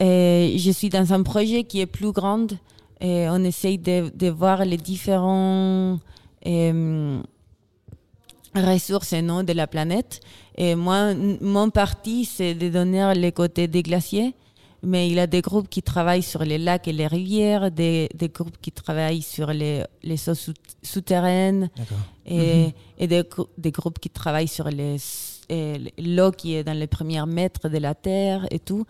je 0.00 0.70
suis 0.72 0.88
dans 0.88 1.12
un 1.12 1.22
projet 1.22 1.64
qui 1.64 1.80
est 1.80 1.86
plus 1.86 2.12
grand 2.12 2.46
et 3.00 3.26
on 3.28 3.42
essaye 3.44 3.78
de, 3.78 4.10
de 4.14 4.28
voir 4.28 4.64
les 4.64 4.76
différents 4.76 5.98
euh, 6.46 7.22
ressources 8.54 9.12
non, 9.14 9.42
de 9.42 9.52
la 9.52 9.66
planète. 9.66 10.20
Et 10.56 10.74
moi, 10.74 11.14
mon 11.40 11.70
parti, 11.70 12.24
c'est 12.24 12.54
de 12.54 12.68
donner 12.68 13.12
les 13.14 13.32
côtés 13.32 13.68
des 13.68 13.82
glaciers. 13.82 14.34
Mais 14.86 15.08
il 15.08 15.14
y 15.14 15.18
a 15.18 15.26
des 15.26 15.40
groupes 15.40 15.70
qui 15.70 15.82
travaillent 15.82 16.22
sur 16.22 16.44
les 16.44 16.58
lacs 16.58 16.86
et 16.88 16.92
les 16.92 17.06
rivières, 17.06 17.70
des, 17.70 18.10
des 18.14 18.28
groupes 18.28 18.58
qui 18.60 18.70
travaillent 18.70 19.22
sur 19.22 19.50
les, 19.50 19.82
les 20.02 20.28
eaux 20.28 20.34
sou- 20.34 20.52
souterraines, 20.82 21.70
et, 22.26 22.66
et 22.98 23.06
des, 23.06 23.22
grou- 23.22 23.48
des 23.56 23.70
groupes 23.70 23.98
qui 23.98 24.10
travaillent 24.10 24.46
sur 24.46 24.68
les, 24.68 24.96
l'eau 25.98 26.32
qui 26.32 26.54
est 26.54 26.64
dans 26.64 26.76
les 26.78 26.86
premiers 26.86 27.24
mètres 27.24 27.70
de 27.70 27.78
la 27.78 27.94
terre 27.94 28.46
et 28.50 28.58
tout. 28.58 28.84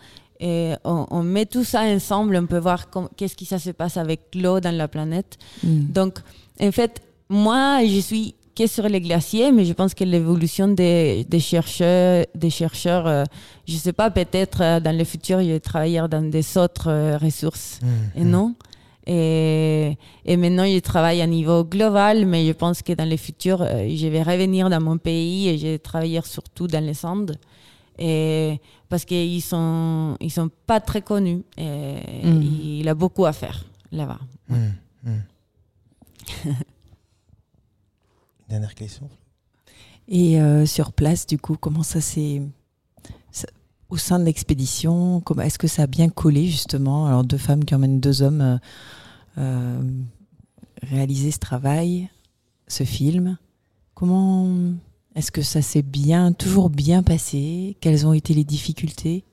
Et 0.46 0.74
on, 0.85 1.22
met 1.22 1.46
tout 1.46 1.64
ça 1.64 1.85
ensemble, 1.85 2.37
on 2.37 2.44
peut 2.44 2.59
voir 2.59 2.88
qu'est-ce 3.16 3.35
qui 3.35 3.46
ça 3.46 3.59
se 3.59 3.70
passe 3.70 3.96
avec 3.96 4.20
l'eau 4.35 4.61
dans 4.61 4.76
la 4.76 4.88
planète. 4.88 5.38
Mm. 5.62 5.87
Donc, 5.87 6.18
en 6.61 6.70
fait, 6.70 7.00
moi, 7.30 7.80
je 7.87 7.98
suis 7.98 8.35
que 8.54 8.66
sur 8.66 8.87
les 8.87 9.00
glaciers, 9.00 9.52
mais 9.52 9.64
je 9.64 9.72
pense 9.72 9.94
que 9.94 10.04
l'évolution 10.04 10.68
des, 10.68 11.24
des, 11.24 11.40
chercheurs, 11.40 12.26
des 12.35 12.50
chercheurs 12.50 13.07
euh, 13.07 13.24
je 13.66 13.72
ne 13.72 13.78
sais 13.78 13.94
pas, 13.94 14.11
peut-être 14.11 14.61
euh, 14.61 14.80
dans 14.80 14.94
le 14.94 15.04
futur, 15.04 15.40
je 15.40 15.48
vais 15.48 15.61
travailler 15.61 16.04
dans 16.11 16.28
des 16.28 16.59
autres 16.59 16.90
euh, 16.90 17.16
ressources. 17.16 17.80
Mm, 17.80 18.20
et 18.20 18.24
mm. 18.24 18.30
non? 18.30 18.54
Et, 19.07 19.96
et, 20.26 20.37
maintenant, 20.37 20.66
je 20.66 20.78
travaille 20.80 21.22
à 21.22 21.26
niveau 21.26 21.64
global, 21.64 22.26
mais 22.26 22.46
je 22.46 22.52
pense 22.52 22.83
que 22.83 22.92
dans 22.92 23.09
le 23.09 23.16
futur, 23.16 23.59
je 23.64 24.07
vais 24.09 24.22
revenir 24.22 24.68
dans 24.68 24.80
mon 24.80 24.98
pays 24.98 25.48
et 25.48 25.59
je 25.59 25.66
vais 25.68 25.78
travailler 25.78 26.20
surtout 26.24 26.66
dans 26.66 26.85
les 26.85 27.04
Andes. 27.04 27.38
Et 27.98 28.61
parce 28.88 29.04
qu'ils 29.04 29.42
sont, 29.42 30.16
ils 30.20 30.30
sont 30.30 30.50
pas 30.66 30.80
très 30.80 31.02
connus. 31.02 31.44
Et 31.57 32.00
mm. 32.24 32.42
Il 32.42 32.88
a 32.88 32.94
beaucoup 32.94 33.26
à 33.26 33.33
faire 33.33 33.64
là-bas. 33.92 34.18
Dernière 38.48 38.74
question. 38.74 39.09
Et 40.09 40.40
euh, 40.40 40.66
sur 40.66 40.92
place, 40.92 41.26
du 41.26 41.38
coup, 41.38 41.57
comment 41.57 41.83
ça 41.83 42.00
s'est. 42.00 42.42
Au 43.90 43.96
sein 43.96 44.18
de 44.18 44.24
l'expédition, 44.24 45.22
est-ce 45.42 45.59
que 45.59 45.68
ça 45.68 45.83
a 45.83 45.87
bien 45.87 46.09
collé 46.09 46.46
justement? 46.46 47.07
Alors, 47.07 47.22
deux 47.22 47.38
femmes 47.38 47.64
qui 47.64 47.74
emmènent 47.74 48.00
deux 48.00 48.22
hommes 48.22 48.40
euh, 48.40 48.57
euh, 49.38 49.83
réaliser 50.83 51.30
ce 51.30 51.38
travail, 51.38 52.11
ce 52.66 52.83
film. 52.85 53.38
Comment 53.94 54.48
est-ce 55.16 55.31
que 55.31 55.42
ça 55.42 55.62
s'est 55.62 55.83
bien, 55.83 56.33
toujours 56.33 56.70
bien 56.70 57.03
passé? 57.03 57.77
Quelles 57.81 58.07
ont 58.07 58.12
été 58.12 58.35
les 58.35 58.44
difficultés? 58.44 59.24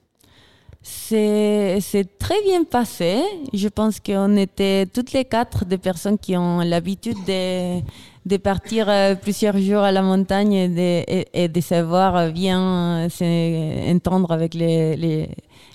C'est 0.83 2.17
très 2.17 2.41
bien 2.43 2.63
passé. 2.63 3.21
Je 3.53 3.67
pense 3.67 3.99
qu'on 3.99 4.35
était 4.35 4.87
toutes 4.87 5.13
les 5.13 5.25
quatre 5.25 5.65
des 5.65 5.77
personnes 5.77 6.17
qui 6.17 6.35
ont 6.35 6.61
l'habitude 6.61 7.17
de, 7.27 7.81
de 8.25 8.37
partir 8.37 8.89
euh, 8.89 9.13
plusieurs 9.13 9.57
jours 9.59 9.81
à 9.81 9.91
la 9.91 10.01
montagne 10.01 10.53
et 10.53 10.67
de, 10.69 11.25
et, 11.33 11.47
de 11.47 11.61
savoir 11.61 12.31
bien 12.31 13.07
s'entendre 13.09 14.31
avec 14.31 14.55
les, 14.55 14.95
les, 14.95 15.29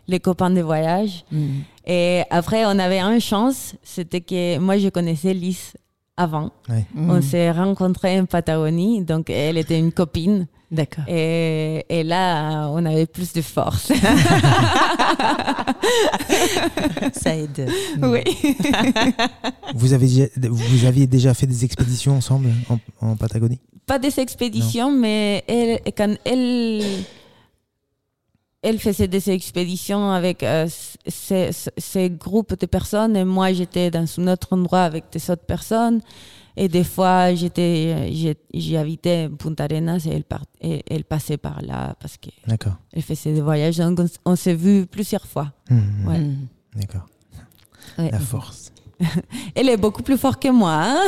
les, 0.08 0.20
copains 0.20 0.50
de 0.50 0.60
voyage. 0.60 1.24
Mm. 1.30 1.46
Et 1.86 2.22
après, 2.30 2.64
on 2.66 2.78
avait 2.78 3.00
une 3.00 3.20
chance, 3.20 3.76
c'était 3.84 4.20
que 4.20 4.58
moi, 4.58 4.76
je 4.76 4.88
connaissais 4.88 5.34
Lise 5.34 5.74
avant. 6.16 6.50
On 6.96 7.16
mm. 7.16 7.22
s'est 7.22 7.50
rencontrés 7.50 8.20
en 8.20 8.26
Patagonie, 8.26 9.02
donc 9.02 9.30
elle 9.30 9.58
était 9.58 9.78
une 9.78 9.92
copine. 9.92 10.46
D'accord. 10.70 11.04
Et, 11.06 11.84
et, 11.88 12.02
là, 12.02 12.68
on 12.72 12.84
avait 12.84 13.06
plus 13.06 13.32
de 13.32 13.40
force. 13.40 13.86
Ça 17.12 17.36
aide. 17.36 17.70
Oui. 18.02 18.22
vous, 19.76 19.92
avez, 19.92 20.28
vous 20.36 20.84
aviez 20.84 21.06
déjà 21.06 21.34
fait 21.34 21.46
des 21.46 21.64
expéditions 21.64 22.16
ensemble 22.16 22.48
en, 23.00 23.14
Patagonie? 23.14 23.60
Pas 23.86 24.00
des 24.00 24.18
expéditions, 24.18 24.90
mais 24.90 25.44
elle, 25.46 25.78
quand 25.96 26.16
elle, 26.24 26.82
elle 28.62 28.78
faisait 28.78 29.08
des 29.08 29.30
expéditions 29.30 30.10
avec 30.10 30.42
euh, 30.42 30.66
ces, 31.06 31.50
ces, 31.76 32.10
groupes 32.10 32.58
de 32.58 32.66
personnes 32.66 33.16
et 33.16 33.24
moi, 33.24 33.52
j'étais 33.52 33.90
dans 33.90 34.06
un 34.18 34.28
autre 34.28 34.48
endroit 34.52 34.82
avec 34.82 35.04
des 35.12 35.30
autres 35.30 35.44
personnes. 35.44 36.00
Et 36.58 36.68
des 36.68 36.84
fois, 36.84 37.34
j'étais, 37.34 38.10
j'y 38.54 38.76
habitais 38.76 39.28
Punta 39.28 39.64
Arenas 39.64 40.06
et 40.06 40.10
elle, 40.10 40.24
et 40.62 40.82
elle 40.88 41.04
passait 41.04 41.36
par 41.36 41.60
là 41.60 41.94
parce 42.00 42.16
qu'elle 42.16 43.02
faisait 43.02 43.34
des 43.34 43.42
voyages. 43.42 43.76
Donc, 43.76 43.98
on, 44.24 44.36
s'est 44.36 44.54
vu 44.54 44.86
plusieurs 44.86 45.26
fois. 45.26 45.52
Mmh, 45.68 45.76
mmh. 45.76 46.08
Ouais. 46.08 46.18
Mmh. 46.18 46.48
D'accord. 46.76 47.06
La 47.98 48.18
force. 48.18 48.72
elle 49.54 49.68
est 49.68 49.76
beaucoup 49.76 50.02
plus 50.02 50.16
forte 50.16 50.42
que 50.42 50.48
moi. 50.48 50.78
Hein. 50.82 51.00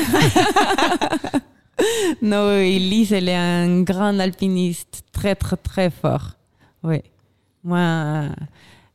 non, 2.23 2.51
Elise, 2.59 3.13
elle 3.13 3.31
est 3.31 3.37
un 3.37 3.83
grand 3.83 4.19
alpiniste, 4.19 5.03
très, 5.13 5.35
très, 5.35 5.57
très 5.57 5.91
fort. 5.91 6.33
Oui. 6.83 7.01
Moi, 7.69 8.31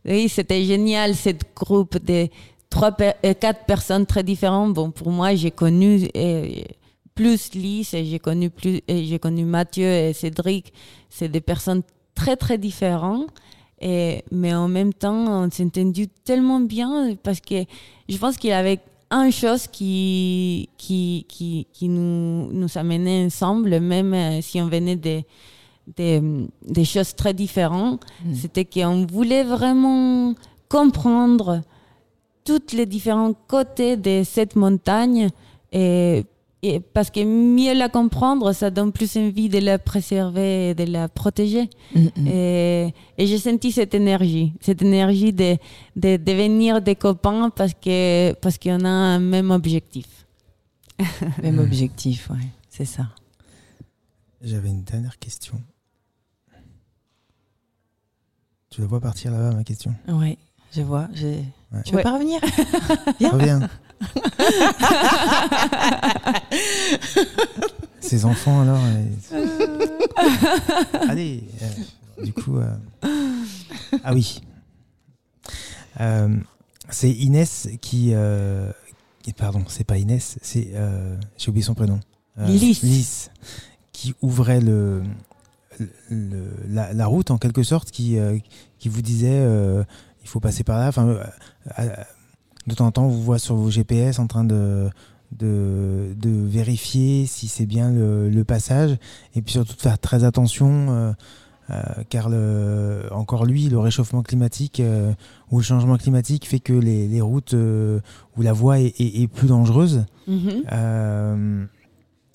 oui, 0.04 0.28
c'était 0.30 0.64
génial, 0.64 1.14
cette 1.16 1.44
groupe 1.56 2.04
de 2.04 2.28
trois, 2.72 2.92
euh, 3.02 3.34
quatre 3.40 3.66
personnes 3.66 4.08
très 4.08 4.24
différentes. 4.24 4.74
Bon, 4.74 4.90
pour 4.90 5.12
moi, 5.12 5.36
j'ai 5.36 5.52
connu 5.52 6.10
euh, 6.18 6.48
plus 7.14 7.54
Lise 7.54 7.92
j'ai 7.92 8.18
connu 8.18 8.50
plus, 8.50 8.82
j'ai 8.88 9.20
connu 9.20 9.46
Mathieu 9.46 9.86
et 9.86 10.14
Cédric. 10.14 10.74
C'est 11.08 11.30
des 11.30 11.40
personnes 11.40 11.84
très 12.16 12.36
très 12.36 12.58
différentes. 12.58 13.28
Et, 13.80 14.24
mais 14.32 14.56
en 14.56 14.68
même 14.68 14.92
temps, 14.94 15.44
on 15.44 15.52
s'est 15.52 15.66
entendu 15.66 16.08
tellement 16.08 16.62
bien 16.62 17.16
parce 17.22 17.42
que 17.42 17.64
je 18.10 18.18
pense 18.18 18.38
qu'il 18.38 18.50
y 18.50 18.54
avait 18.54 18.80
une 19.12 19.32
chose 19.32 19.68
qui, 19.68 20.68
qui, 20.80 21.28
qui, 21.30 21.68
qui 21.72 21.90
nous, 21.90 22.52
nous 22.52 22.76
amenait 22.76 23.26
ensemble, 23.26 23.80
même 23.80 24.16
euh, 24.16 24.42
si 24.42 24.60
on 24.60 24.68
venait 24.68 24.96
des, 24.96 25.26
des, 25.88 26.22
des 26.66 26.86
choses 26.86 27.16
très 27.16 27.34
différentes. 27.34 28.04
Mm. 28.26 28.34
C'était 28.36 28.66
qu'on 28.66 29.06
voulait 29.06 29.44
vraiment 29.44 30.34
comprendre 30.70 31.62
tous 32.44 32.74
les 32.74 32.86
différents 32.86 33.34
côtés 33.48 33.96
de 33.98 34.24
cette 34.24 34.56
montagne 34.56 35.30
et, 35.72 36.26
et, 36.62 36.80
parce 36.80 37.10
que 37.10 37.24
mieux 37.24 37.74
la 37.74 37.90
comprendre, 37.90 38.54
ça 38.54 38.70
donne 38.70 38.92
plus 38.92 39.18
envie 39.18 39.50
de 39.50 39.60
la 39.60 39.80
préserver 39.80 40.70
et 40.70 40.76
de 40.76 40.86
la 40.86 41.10
protéger. 41.10 41.70
Mm, 41.94 42.00
mm. 42.00 42.28
Et, 42.28 42.94
et 43.18 43.28
j'ai 43.28 43.38
senti 43.38 43.72
cette 43.72 43.94
énergie, 43.94 44.54
cette 44.62 44.82
énergie 44.82 45.34
de, 45.34 45.58
de 45.96 46.18
devenir 46.18 46.82
des 46.82 46.96
copains 46.96 47.50
parce 47.50 47.74
que 47.74 48.34
parce 48.34 48.58
qu'on 48.58 48.86
a 48.86 48.90
un 48.90 49.20
même 49.20 49.52
objectif. 49.52 50.08
même 51.44 51.60
objectif, 51.60 52.30
oui, 52.32 52.46
c'est 52.70 52.86
ça. 52.86 53.08
J'avais 54.42 54.70
une 54.70 54.84
dernière 54.84 55.18
question. 55.20 55.56
Tu 58.74 58.82
la 58.82 58.88
vois 58.88 59.00
partir 59.00 59.32
là-bas, 59.32 59.56
ma 59.56 59.64
question 59.64 59.94
Oui, 60.08 60.40
je 60.76 60.82
vois. 60.82 61.08
Tu 61.14 61.94
veux 61.94 62.02
pas 62.02 62.16
revenir? 62.16 62.42
Viens. 63.20 63.30
Reviens. 63.30 63.70
Ces 68.00 68.26
enfants, 68.26 68.62
alors. 68.62 68.82
Euh, 69.34 69.88
Allez. 71.08 71.44
Euh, 71.62 71.68
du 72.24 72.34
coup. 72.34 72.58
Euh, 72.58 72.76
ah 74.04 74.12
oui. 74.12 74.42
c'est 76.90 77.12
Inès 77.12 77.70
qui. 77.80 78.12
Pardon, 79.38 79.64
c'est 79.68 79.84
pas 79.84 80.00
Inès, 80.00 80.40
c'est. 80.42 80.74
J'ai 81.38 81.50
oublié 81.50 81.64
son 81.64 81.76
prénom. 81.76 82.00
Lys. 82.40 82.82
Lys. 82.82 83.30
Qui 83.92 84.16
ouvrait 84.24 84.62
le, 84.62 85.04
la, 86.10 87.06
route 87.06 87.32
en 87.32 87.38
quelque 87.38 87.64
sorte 87.64 87.92
qui, 87.92 88.18
qui 88.80 88.90
vous 88.90 89.02
disait 89.02 89.46
il 90.24 90.30
faut 90.30 90.40
passer 90.40 90.64
par 90.64 90.80
là. 90.80 90.88
Enfin, 90.88 91.08
euh, 91.08 91.24
euh, 91.80 91.90
de 92.68 92.74
temps 92.74 92.88
en 92.88 92.92
temps, 92.92 93.06
on 93.06 93.10
vous 93.10 93.22
voit 93.22 93.40
sur 93.40 93.56
vos 93.56 93.70
GPS 93.70 94.20
en 94.20 94.28
train 94.28 94.44
de, 94.46 94.90
de, 95.32 96.14
vérifier 96.24 97.26
si 97.26 97.48
c'est 97.48 97.66
bien 97.66 97.92
le, 97.92 98.44
passage 98.44 98.98
et 99.36 99.42
puis 99.42 99.54
surtout 99.54 99.76
de 99.76 99.82
faire 99.82 100.00
très 100.00 100.24
attention. 100.24 101.14
Euh, 101.70 101.82
car 102.10 102.28
le, 102.30 103.08
encore 103.12 103.46
lui, 103.46 103.70
le 103.70 103.80
réchauffement 103.80 104.22
climatique 104.22 104.82
ou 105.50 105.58
le 105.58 105.64
changement 105.64 105.98
climatique 105.98 106.48
fait 106.48 106.60
que 106.60 106.74
les, 106.74 107.22
routes 107.22 107.54
où 107.54 108.42
la 108.42 108.54
voie 108.54 108.80
est, 108.80 109.28
plus 109.28 109.48
dangereuse. 109.48 110.06
Mm-hmm 110.30 111.68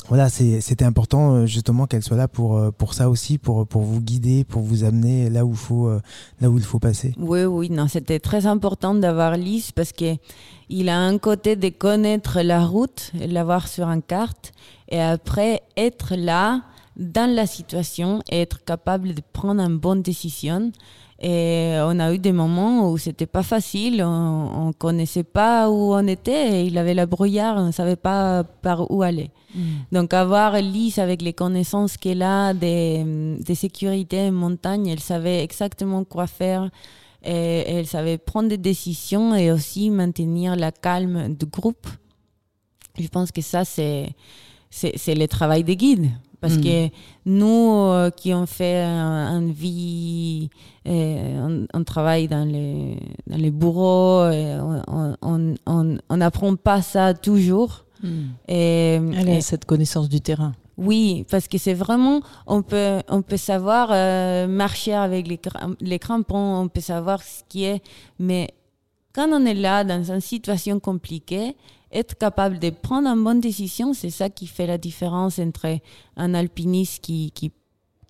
voilà, 0.09 0.31
c'était 0.31 0.85
important 0.85 1.35
euh, 1.35 1.47
justement 1.47 1.87
qu'elle 1.87 2.03
soit 2.03 2.17
là 2.17 2.29
pour, 2.29 2.57
euh, 2.57 2.71
pour 2.71 2.95
ça 2.95 3.11
aussi, 3.11 3.37
pour, 3.37 3.67
pour 3.67 3.83
vous 3.83 4.01
guider, 4.01 4.45
pour 4.45 4.63
vous 4.63 4.85
amener 4.85 5.29
là 5.29 5.45
où, 5.45 5.55
faut, 5.55 5.87
euh, 5.87 6.01
là 6.41 6.49
où 6.49 6.57
il 6.57 6.65
faut 6.65 6.79
passer. 6.79 7.15
Oui, 7.19 7.45
oui, 7.45 7.69
non, 7.69 7.89
c'était 7.89 8.19
très 8.19 8.47
important 8.47 8.95
d'avoir 8.95 9.37
Lise 9.37 9.71
parce 9.71 9.93
que 9.93 10.17
il 10.71 10.89
a 10.89 10.99
un 10.99 11.19
côté 11.19 11.57
de 11.57 11.69
connaître 11.69 12.41
la 12.41 12.65
route, 12.65 13.13
l'avoir 13.15 13.69
sur 13.69 13.89
une 13.89 14.03
carte, 14.03 14.53
et 14.89 15.01
après 15.01 15.63
être 15.77 16.15
là 16.17 16.63
dans 16.97 17.31
la 17.31 17.47
situation 17.47 18.21
et 18.31 18.41
être 18.41 18.65
capable 18.65 19.15
de 19.15 19.23
prendre 19.33 19.63
une 19.63 19.79
bonne 19.79 20.03
décision. 20.03 20.73
Et 21.21 21.77
on 21.83 21.99
a 21.99 22.15
eu 22.15 22.19
des 22.19 22.31
moments 22.31 22.91
où 22.91 22.97
c'était 22.97 23.27
pas 23.27 23.43
facile, 23.43 24.05
on, 24.05 24.69
ne 24.69 24.73
connaissait 24.73 25.25
pas 25.25 25.69
où 25.69 25.93
on 25.93 26.07
était, 26.07 26.65
il 26.65 26.79
avait 26.79 26.95
la 26.95 27.07
brouillard, 27.07 27.57
on 27.57 27.67
ne 27.67 27.73
savait 27.73 27.97
pas 27.97 28.45
par 28.45 28.89
où 28.93 29.03
aller. 29.03 29.31
Mm. 29.53 29.61
Donc 29.91 30.15
avoir 30.15 30.61
Lise 30.61 31.01
avec 31.01 31.21
les 31.23 31.33
connaissances 31.33 31.97
qu'elle 31.97 32.23
a 32.23 32.55
de, 32.55 33.43
de 33.43 33.55
sécurité 33.55 34.29
en 34.29 34.33
montagne, 34.33 34.87
elle 34.87 35.01
savait 35.01 35.43
exactement 35.43 36.05
quoi 36.05 36.29
faire, 36.29 36.71
et 37.25 37.65
elle 37.67 37.87
savait 37.89 38.19
prendre 38.19 38.49
des 38.49 38.59
décisions 38.59 39.35
et 39.35 39.51
aussi 39.51 39.91
maintenir 39.91 40.55
la 40.55 40.71
calme 40.71 41.35
du 41.35 41.47
groupe. 41.47 41.89
Je 42.97 43.09
pense 43.09 43.33
que 43.33 43.41
ça, 43.43 43.65
c'est 43.65 44.11
c'est 44.71 45.15
le 45.15 45.27
travail 45.27 45.65
des 45.65 45.77
guides. 45.77 46.11
Parce 46.41 46.57
Mm. 46.57 46.61
que 46.63 46.89
nous 47.27 47.71
euh, 47.91 48.11
qui 48.11 48.33
ont 48.33 48.47
fait 48.47 48.81
un, 48.83 49.27
un 49.39 49.47
vie, 49.51 50.51
euh, 50.87 51.67
on, 51.75 51.79
on 51.79 51.85
travaille 51.85 52.29
dans 52.29 52.45
les, 52.45 52.99
dans 53.27 53.37
les 53.37 53.51
bureaux, 53.51 54.29
et 54.31 54.57
on- 54.61 55.15
on 55.23 55.55
on- 55.67 55.99
on 56.09 56.17
n'apprend 56.17 56.55
pas 56.57 56.81
ça 56.83 57.13
toujours. 57.15 57.85
Et, 58.47 58.95
Elle 58.95 59.29
et- 59.29 59.37
a 59.39 59.41
cette 59.41 59.65
connaissance 59.65 60.09
du 60.09 60.21
terrain. 60.21 60.53
oui, 60.77 61.25
parce 61.29 61.49
que 61.49 61.59
c'est 61.59 61.75
vraiment, 61.75 62.21
on 62.47 62.63
peut, 62.63 63.01
on 63.09 63.23
peut 63.23 63.37
savoir 63.37 63.89
euh, 63.91 64.47
marcher 64.47 64.95
avec 64.95 65.27
les, 65.27 65.41
les 65.81 65.99
crampons, 65.99 66.61
on 66.63 66.69
peut 66.69 66.81
savoir 66.81 67.21
ce 67.23 67.43
qui 67.49 67.65
est, 67.65 67.83
mais 68.21 68.49
quand 69.13 69.29
on 69.33 69.45
est 69.45 69.55
là 69.55 69.83
dans 69.83 70.05
une 70.13 70.21
situation 70.21 70.79
compliquée, 70.79 71.57
être 71.93 72.17
capable 72.19 72.59
de 72.59 72.71
prendre 72.71 73.09
une 73.09 73.23
bonne 73.25 73.41
décision, 73.41 73.95
c'est 73.95 74.11
ça 74.11 74.29
qui 74.31 74.47
fait 74.47 74.67
la 74.67 74.79
différence 74.79 75.39
entre 75.39 75.79
un 76.17 76.35
alpiniste 76.35 77.03
qui, 77.03 77.31
qui, 77.35 77.51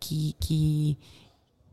qui, 0.01 0.35
qui 0.41 0.97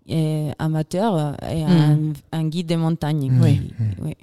est 0.08 0.52
amateur 0.60 1.36
et 1.50 1.64
un, 1.64 1.98
un 2.32 2.48
guide 2.48 2.68
de 2.68 2.76
montagne. 2.76 3.30
Mm. 3.32 3.42
Oui. 3.44 3.62
oui. 4.04 4.14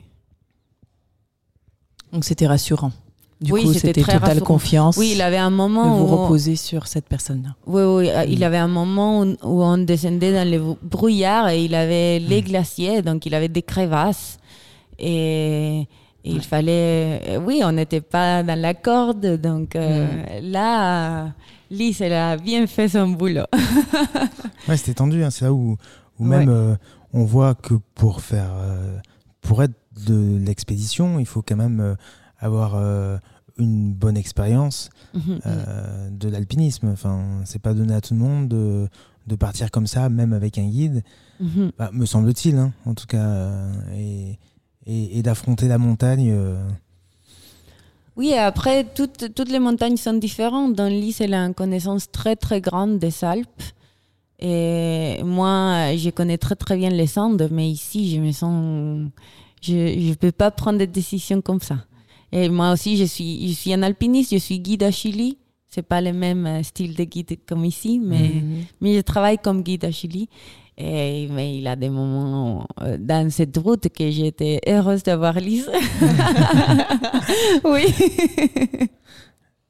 Donc 2.12 2.24
c'était 2.24 2.46
rassurant. 2.46 2.92
Du 3.40 3.50
Oui, 3.52 3.64
coup, 3.64 3.72
c'était 3.72 4.00
totale 4.02 4.18
rassurant. 4.20 4.46
confiance 4.46 4.96
Oui, 4.96 5.12
il 5.14 5.20
avait 5.20 5.36
un 5.38 5.50
de 5.50 5.56
moment 5.56 5.96
vous 5.96 6.04
où 6.14 6.34
on- 6.34 6.56
sur 6.56 6.86
cette 6.86 7.06
personne-là. 7.08 7.56
Oui, 7.66 7.82
oui, 7.82 8.08
Mm. 8.08 8.24
il 8.30 8.44
avait 8.44 8.58
un 8.58 8.68
moment 8.68 9.22
où, 9.22 9.24
où 9.42 9.62
on 9.64 9.78
descendait 9.78 10.32
dans 10.32 10.48
les 10.48 10.60
brouillards 10.82 11.48
et 11.48 11.64
il 11.64 11.74
avait 11.74 12.20
les 12.20 12.42
glaciers, 12.42 13.02
donc 13.02 13.26
il 13.26 13.34
avait 13.34 13.48
des 13.48 13.62
crevasses. 13.62 14.38
Et, 15.00 15.88
il 16.24 16.40
fallait. 16.42 17.20
euh, 17.28 17.40
Oui, 17.44 17.60
on 17.64 17.72
n'était 17.72 18.00
pas 18.00 18.42
dans 18.42 18.58
la 18.58 18.74
corde, 18.74 19.40
donc 19.40 19.76
euh, 19.76 20.40
Mm. 20.40 20.50
là, 20.50 21.32
Lise, 21.70 22.00
elle 22.02 22.12
a 22.12 22.36
bien 22.36 22.66
fait 22.66 22.88
son 22.88 23.08
boulot. 23.08 23.46
Ouais, 24.68 24.76
c'était 24.76 24.94
tendu. 24.94 25.24
hein. 25.24 25.30
C'est 25.30 25.44
là 25.44 25.52
où, 25.52 25.76
où 26.18 26.22
Ouais. 26.24 26.38
même 26.38 26.48
euh, 26.48 26.76
on 27.12 27.24
voit 27.24 27.54
que 27.54 27.74
pour 27.94 28.20
faire, 28.20 28.50
euh, 28.54 28.96
pour 29.40 29.62
être 29.62 29.74
de 30.06 30.38
l'expédition, 30.38 31.18
il 31.18 31.26
faut 31.26 31.42
quand 31.42 31.56
même 31.56 31.80
euh, 31.80 31.94
avoir 32.38 32.74
euh, 32.76 33.18
une 33.58 33.92
bonne 33.92 34.16
expérience 34.16 34.88
Mhm. 35.14 35.40
euh, 35.46 36.08
de 36.10 36.28
l'alpinisme. 36.28 36.88
Enfin, 36.92 37.40
c'est 37.44 37.60
pas 37.60 37.74
donné 37.74 37.94
à 37.94 38.00
tout 38.00 38.14
le 38.14 38.20
monde 38.20 38.48
de, 38.48 38.88
de 39.26 39.34
partir 39.36 39.70
comme 39.70 39.86
ça, 39.86 40.08
même 40.08 40.32
avec 40.32 40.58
un 40.58 40.66
guide. 40.68 41.02
Mhm. 41.40 41.72
Bah, 41.78 41.90
me 41.92 42.06
semble-t-il, 42.06 42.56
hein, 42.56 42.72
en 42.86 42.94
tout 42.94 43.06
cas, 43.06 43.18
euh, 43.24 43.72
et, 43.94 44.38
et, 44.86 45.18
et 45.18 45.22
d'affronter 45.22 45.68
la 45.68 45.78
montagne. 45.78 46.30
euh, 46.32 46.62
Oui, 48.16 48.34
après, 48.34 48.84
toutes, 48.84 49.34
toutes 49.34 49.50
les 49.50 49.58
montagnes 49.58 49.96
sont 49.96 50.14
différentes. 50.14 50.74
Dans 50.74 50.86
elle 51.20 51.34
a 51.34 51.44
une 51.46 51.54
connaissance 51.54 52.10
très, 52.10 52.36
très 52.36 52.60
grande 52.60 52.98
des 52.98 53.24
Alpes. 53.24 53.62
Et 54.38 55.20
moi, 55.24 55.94
je 55.96 56.10
connais 56.10 56.36
très, 56.38 56.56
très 56.56 56.76
bien 56.76 56.90
les 56.90 57.16
Andes, 57.18 57.48
mais 57.50 57.70
ici, 57.70 58.12
je 58.14 58.20
me 58.20 58.32
sens. 58.32 59.08
Je 59.62 60.08
ne 60.08 60.14
peux 60.14 60.32
pas 60.32 60.50
prendre 60.50 60.78
des 60.78 60.88
décisions 60.88 61.40
comme 61.40 61.60
ça. 61.60 61.76
Et 62.32 62.48
moi 62.48 62.72
aussi, 62.72 62.96
je 62.96 63.04
suis, 63.04 63.48
je 63.48 63.52
suis 63.54 63.72
un 63.72 63.82
alpiniste, 63.82 64.32
je 64.32 64.38
suis 64.38 64.58
guide 64.58 64.82
à 64.82 64.90
Chili. 64.90 65.38
C'est 65.68 65.82
pas 65.86 66.00
le 66.00 66.12
même 66.12 66.44
euh, 66.46 66.62
style 66.62 66.94
de 66.94 67.04
guide 67.04 67.38
comme 67.46 67.64
ici, 67.64 67.98
mais, 67.98 68.28
Mhm. 68.34 68.64
mais 68.80 68.94
je 68.96 69.00
travaille 69.00 69.38
comme 69.38 69.62
guide 69.62 69.84
à 69.86 69.90
Chili. 69.92 70.28
Et, 70.78 71.28
mais 71.30 71.58
il 71.58 71.66
a 71.66 71.76
des 71.76 71.90
moments 71.90 72.66
euh, 72.80 72.96
dans 72.98 73.30
cette 73.30 73.56
route 73.58 73.88
que 73.88 74.10
j'étais 74.10 74.60
heureuse 74.66 75.02
d'avoir 75.02 75.34
Lise. 75.34 75.70
oui. 77.64 77.86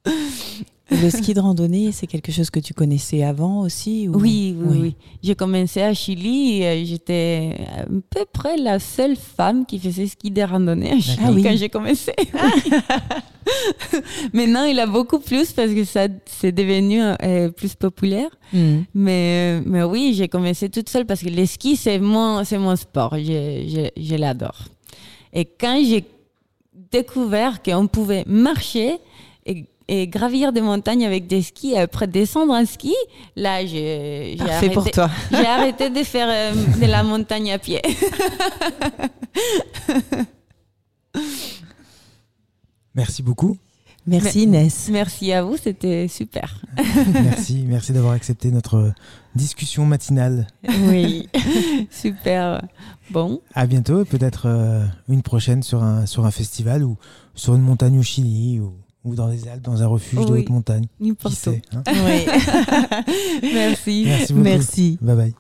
Le 1.01 1.11
ski 1.11 1.33
de 1.35 1.41
randonnée, 1.41 1.91
c'est 1.93 2.07
quelque 2.07 2.31
chose 2.33 2.51
que 2.51 2.61
tu 2.61 2.75
connaissais 2.75 3.23
avant 3.23 3.61
aussi 3.61 4.09
ou- 4.09 4.19
Oui, 4.19 4.55
oui, 4.59 4.79
oui. 4.81 4.97
J'ai 5.23 5.35
commencé 5.35 5.81
à 5.81 5.95
Chili 5.95 6.63
et 6.63 6.67
euh, 6.67 6.85
j'étais 6.85 7.57
à 7.79 7.85
peu 8.11 8.25
près 8.33 8.57
la 8.57 8.79
seule 8.79 9.17
femme 9.17 9.65
qui 9.65 9.79
faisait 9.79 10.07
ski 10.07 10.31
de 10.31 10.43
randonnée 10.43 10.93
à 10.93 11.01
Chili 11.01 11.19
Ah 11.25 11.31
oui. 11.33 11.43
quand 11.43 11.57
j'ai 11.57 11.69
commencé. 11.69 12.13
Maintenant, 14.33 14.65
il 14.65 14.79
a 14.81 14.87
beaucoup 14.87 15.19
plus 15.19 15.53
parce 15.53 15.73
que 15.73 15.85
ça 15.85 16.07
c'est 16.27 16.53
devenu 16.53 17.01
euh, 17.03 17.51
plus 17.51 17.75
populaire. 17.75 18.31
Mhm. 18.53 18.85
Mais, 18.95 19.61
mais 19.65 19.83
oui, 19.83 20.15
j'ai 20.17 20.29
commencé 20.29 20.69
toute 20.69 20.89
seule 20.89 21.07
parce 21.07 21.23
que 21.23 21.29
le 21.29 21.45
ski, 21.47 21.77
c'est 21.77 21.99
mon, 21.99 22.45
c'est 22.45 22.59
mon 22.59 22.77
sport. 22.77 23.17
Je, 23.19 23.91
je, 23.97 24.03
je 24.03 24.15
l'adore. 24.17 24.59
Et 25.33 25.45
quand 25.45 25.81
j'ai 25.85 26.05
découvert 26.91 27.63
qu'on 27.63 27.87
pouvait 27.87 28.23
marcher 28.27 28.99
et, 29.93 30.07
gravir 30.09 30.53
des 30.53 30.61
montagnes 30.61 31.05
avec 31.05 31.27
des 31.27 31.43
skis 31.43 31.73
et 31.73 31.79
après 31.79 32.07
descendre 32.07 32.53
en 32.55 32.65
ski, 32.65 32.95
là, 33.37 33.65
j'ai, 33.67 34.37
arrêté, 34.41 34.71
pour 34.71 34.91
toi. 34.91 35.11
j'ai 35.31 35.47
arrêté 35.47 35.91
de 35.91 36.03
faire 36.03 36.29
euh, 36.31 36.53
de 36.81 36.87
la 36.87 37.03
montagne 37.03 37.53
à 37.53 37.59
pied. 37.59 37.83
Merci 42.95 43.23
beaucoup. 43.23 43.57
Merci 44.07 44.43
Inès. 44.43 44.89
Merci 44.91 45.33
à 45.33 45.45
vous, 45.45 45.57
c'était 45.57 46.09
super. 46.09 46.61
merci, 47.15 47.65
merci 47.67 47.93
d'avoir 47.93 48.15
accepté 48.15 48.51
notre 48.51 48.93
discussion 49.37 49.87
matinale. 49.87 50.49
Oui, 50.89 51.29
super. 51.91 52.63
Bon, 53.11 53.41
À 53.55 53.67
bientôt, 53.67 54.03
et 54.03 54.05
peut-être 54.05 54.47
euh, 54.47 54.85
une 55.09 55.23
prochaine 55.23 55.63
sur 55.63 55.85
un, 55.85 56.07
sur 56.07 56.27
un 56.27 56.33
festival 56.33 56.83
ou 56.83 56.97
sur 57.35 57.55
une 57.55 57.63
montagne 57.63 57.99
au 57.99 58.03
Chili 58.03 58.59
ou, 58.59 58.73
ou 59.05 59.15
dans 59.15 59.27
les 59.29 59.49
Alpes, 59.49 59.63
dans 59.63 59.83
un 59.83 59.87
refuge 59.87 60.25
de 60.27 60.33
Oui. 60.33 60.41
haute 60.41 60.51
montagne. 60.51 60.87
N'importe 61.01 61.47
où. 61.47 61.51
hein 61.77 61.83
Oui. 61.87 62.27
Merci. 63.55 64.05
Merci 64.07 64.33
beaucoup. 64.33 64.45
Merci. 64.45 64.99
Bye 65.01 65.17
bye. 65.17 65.35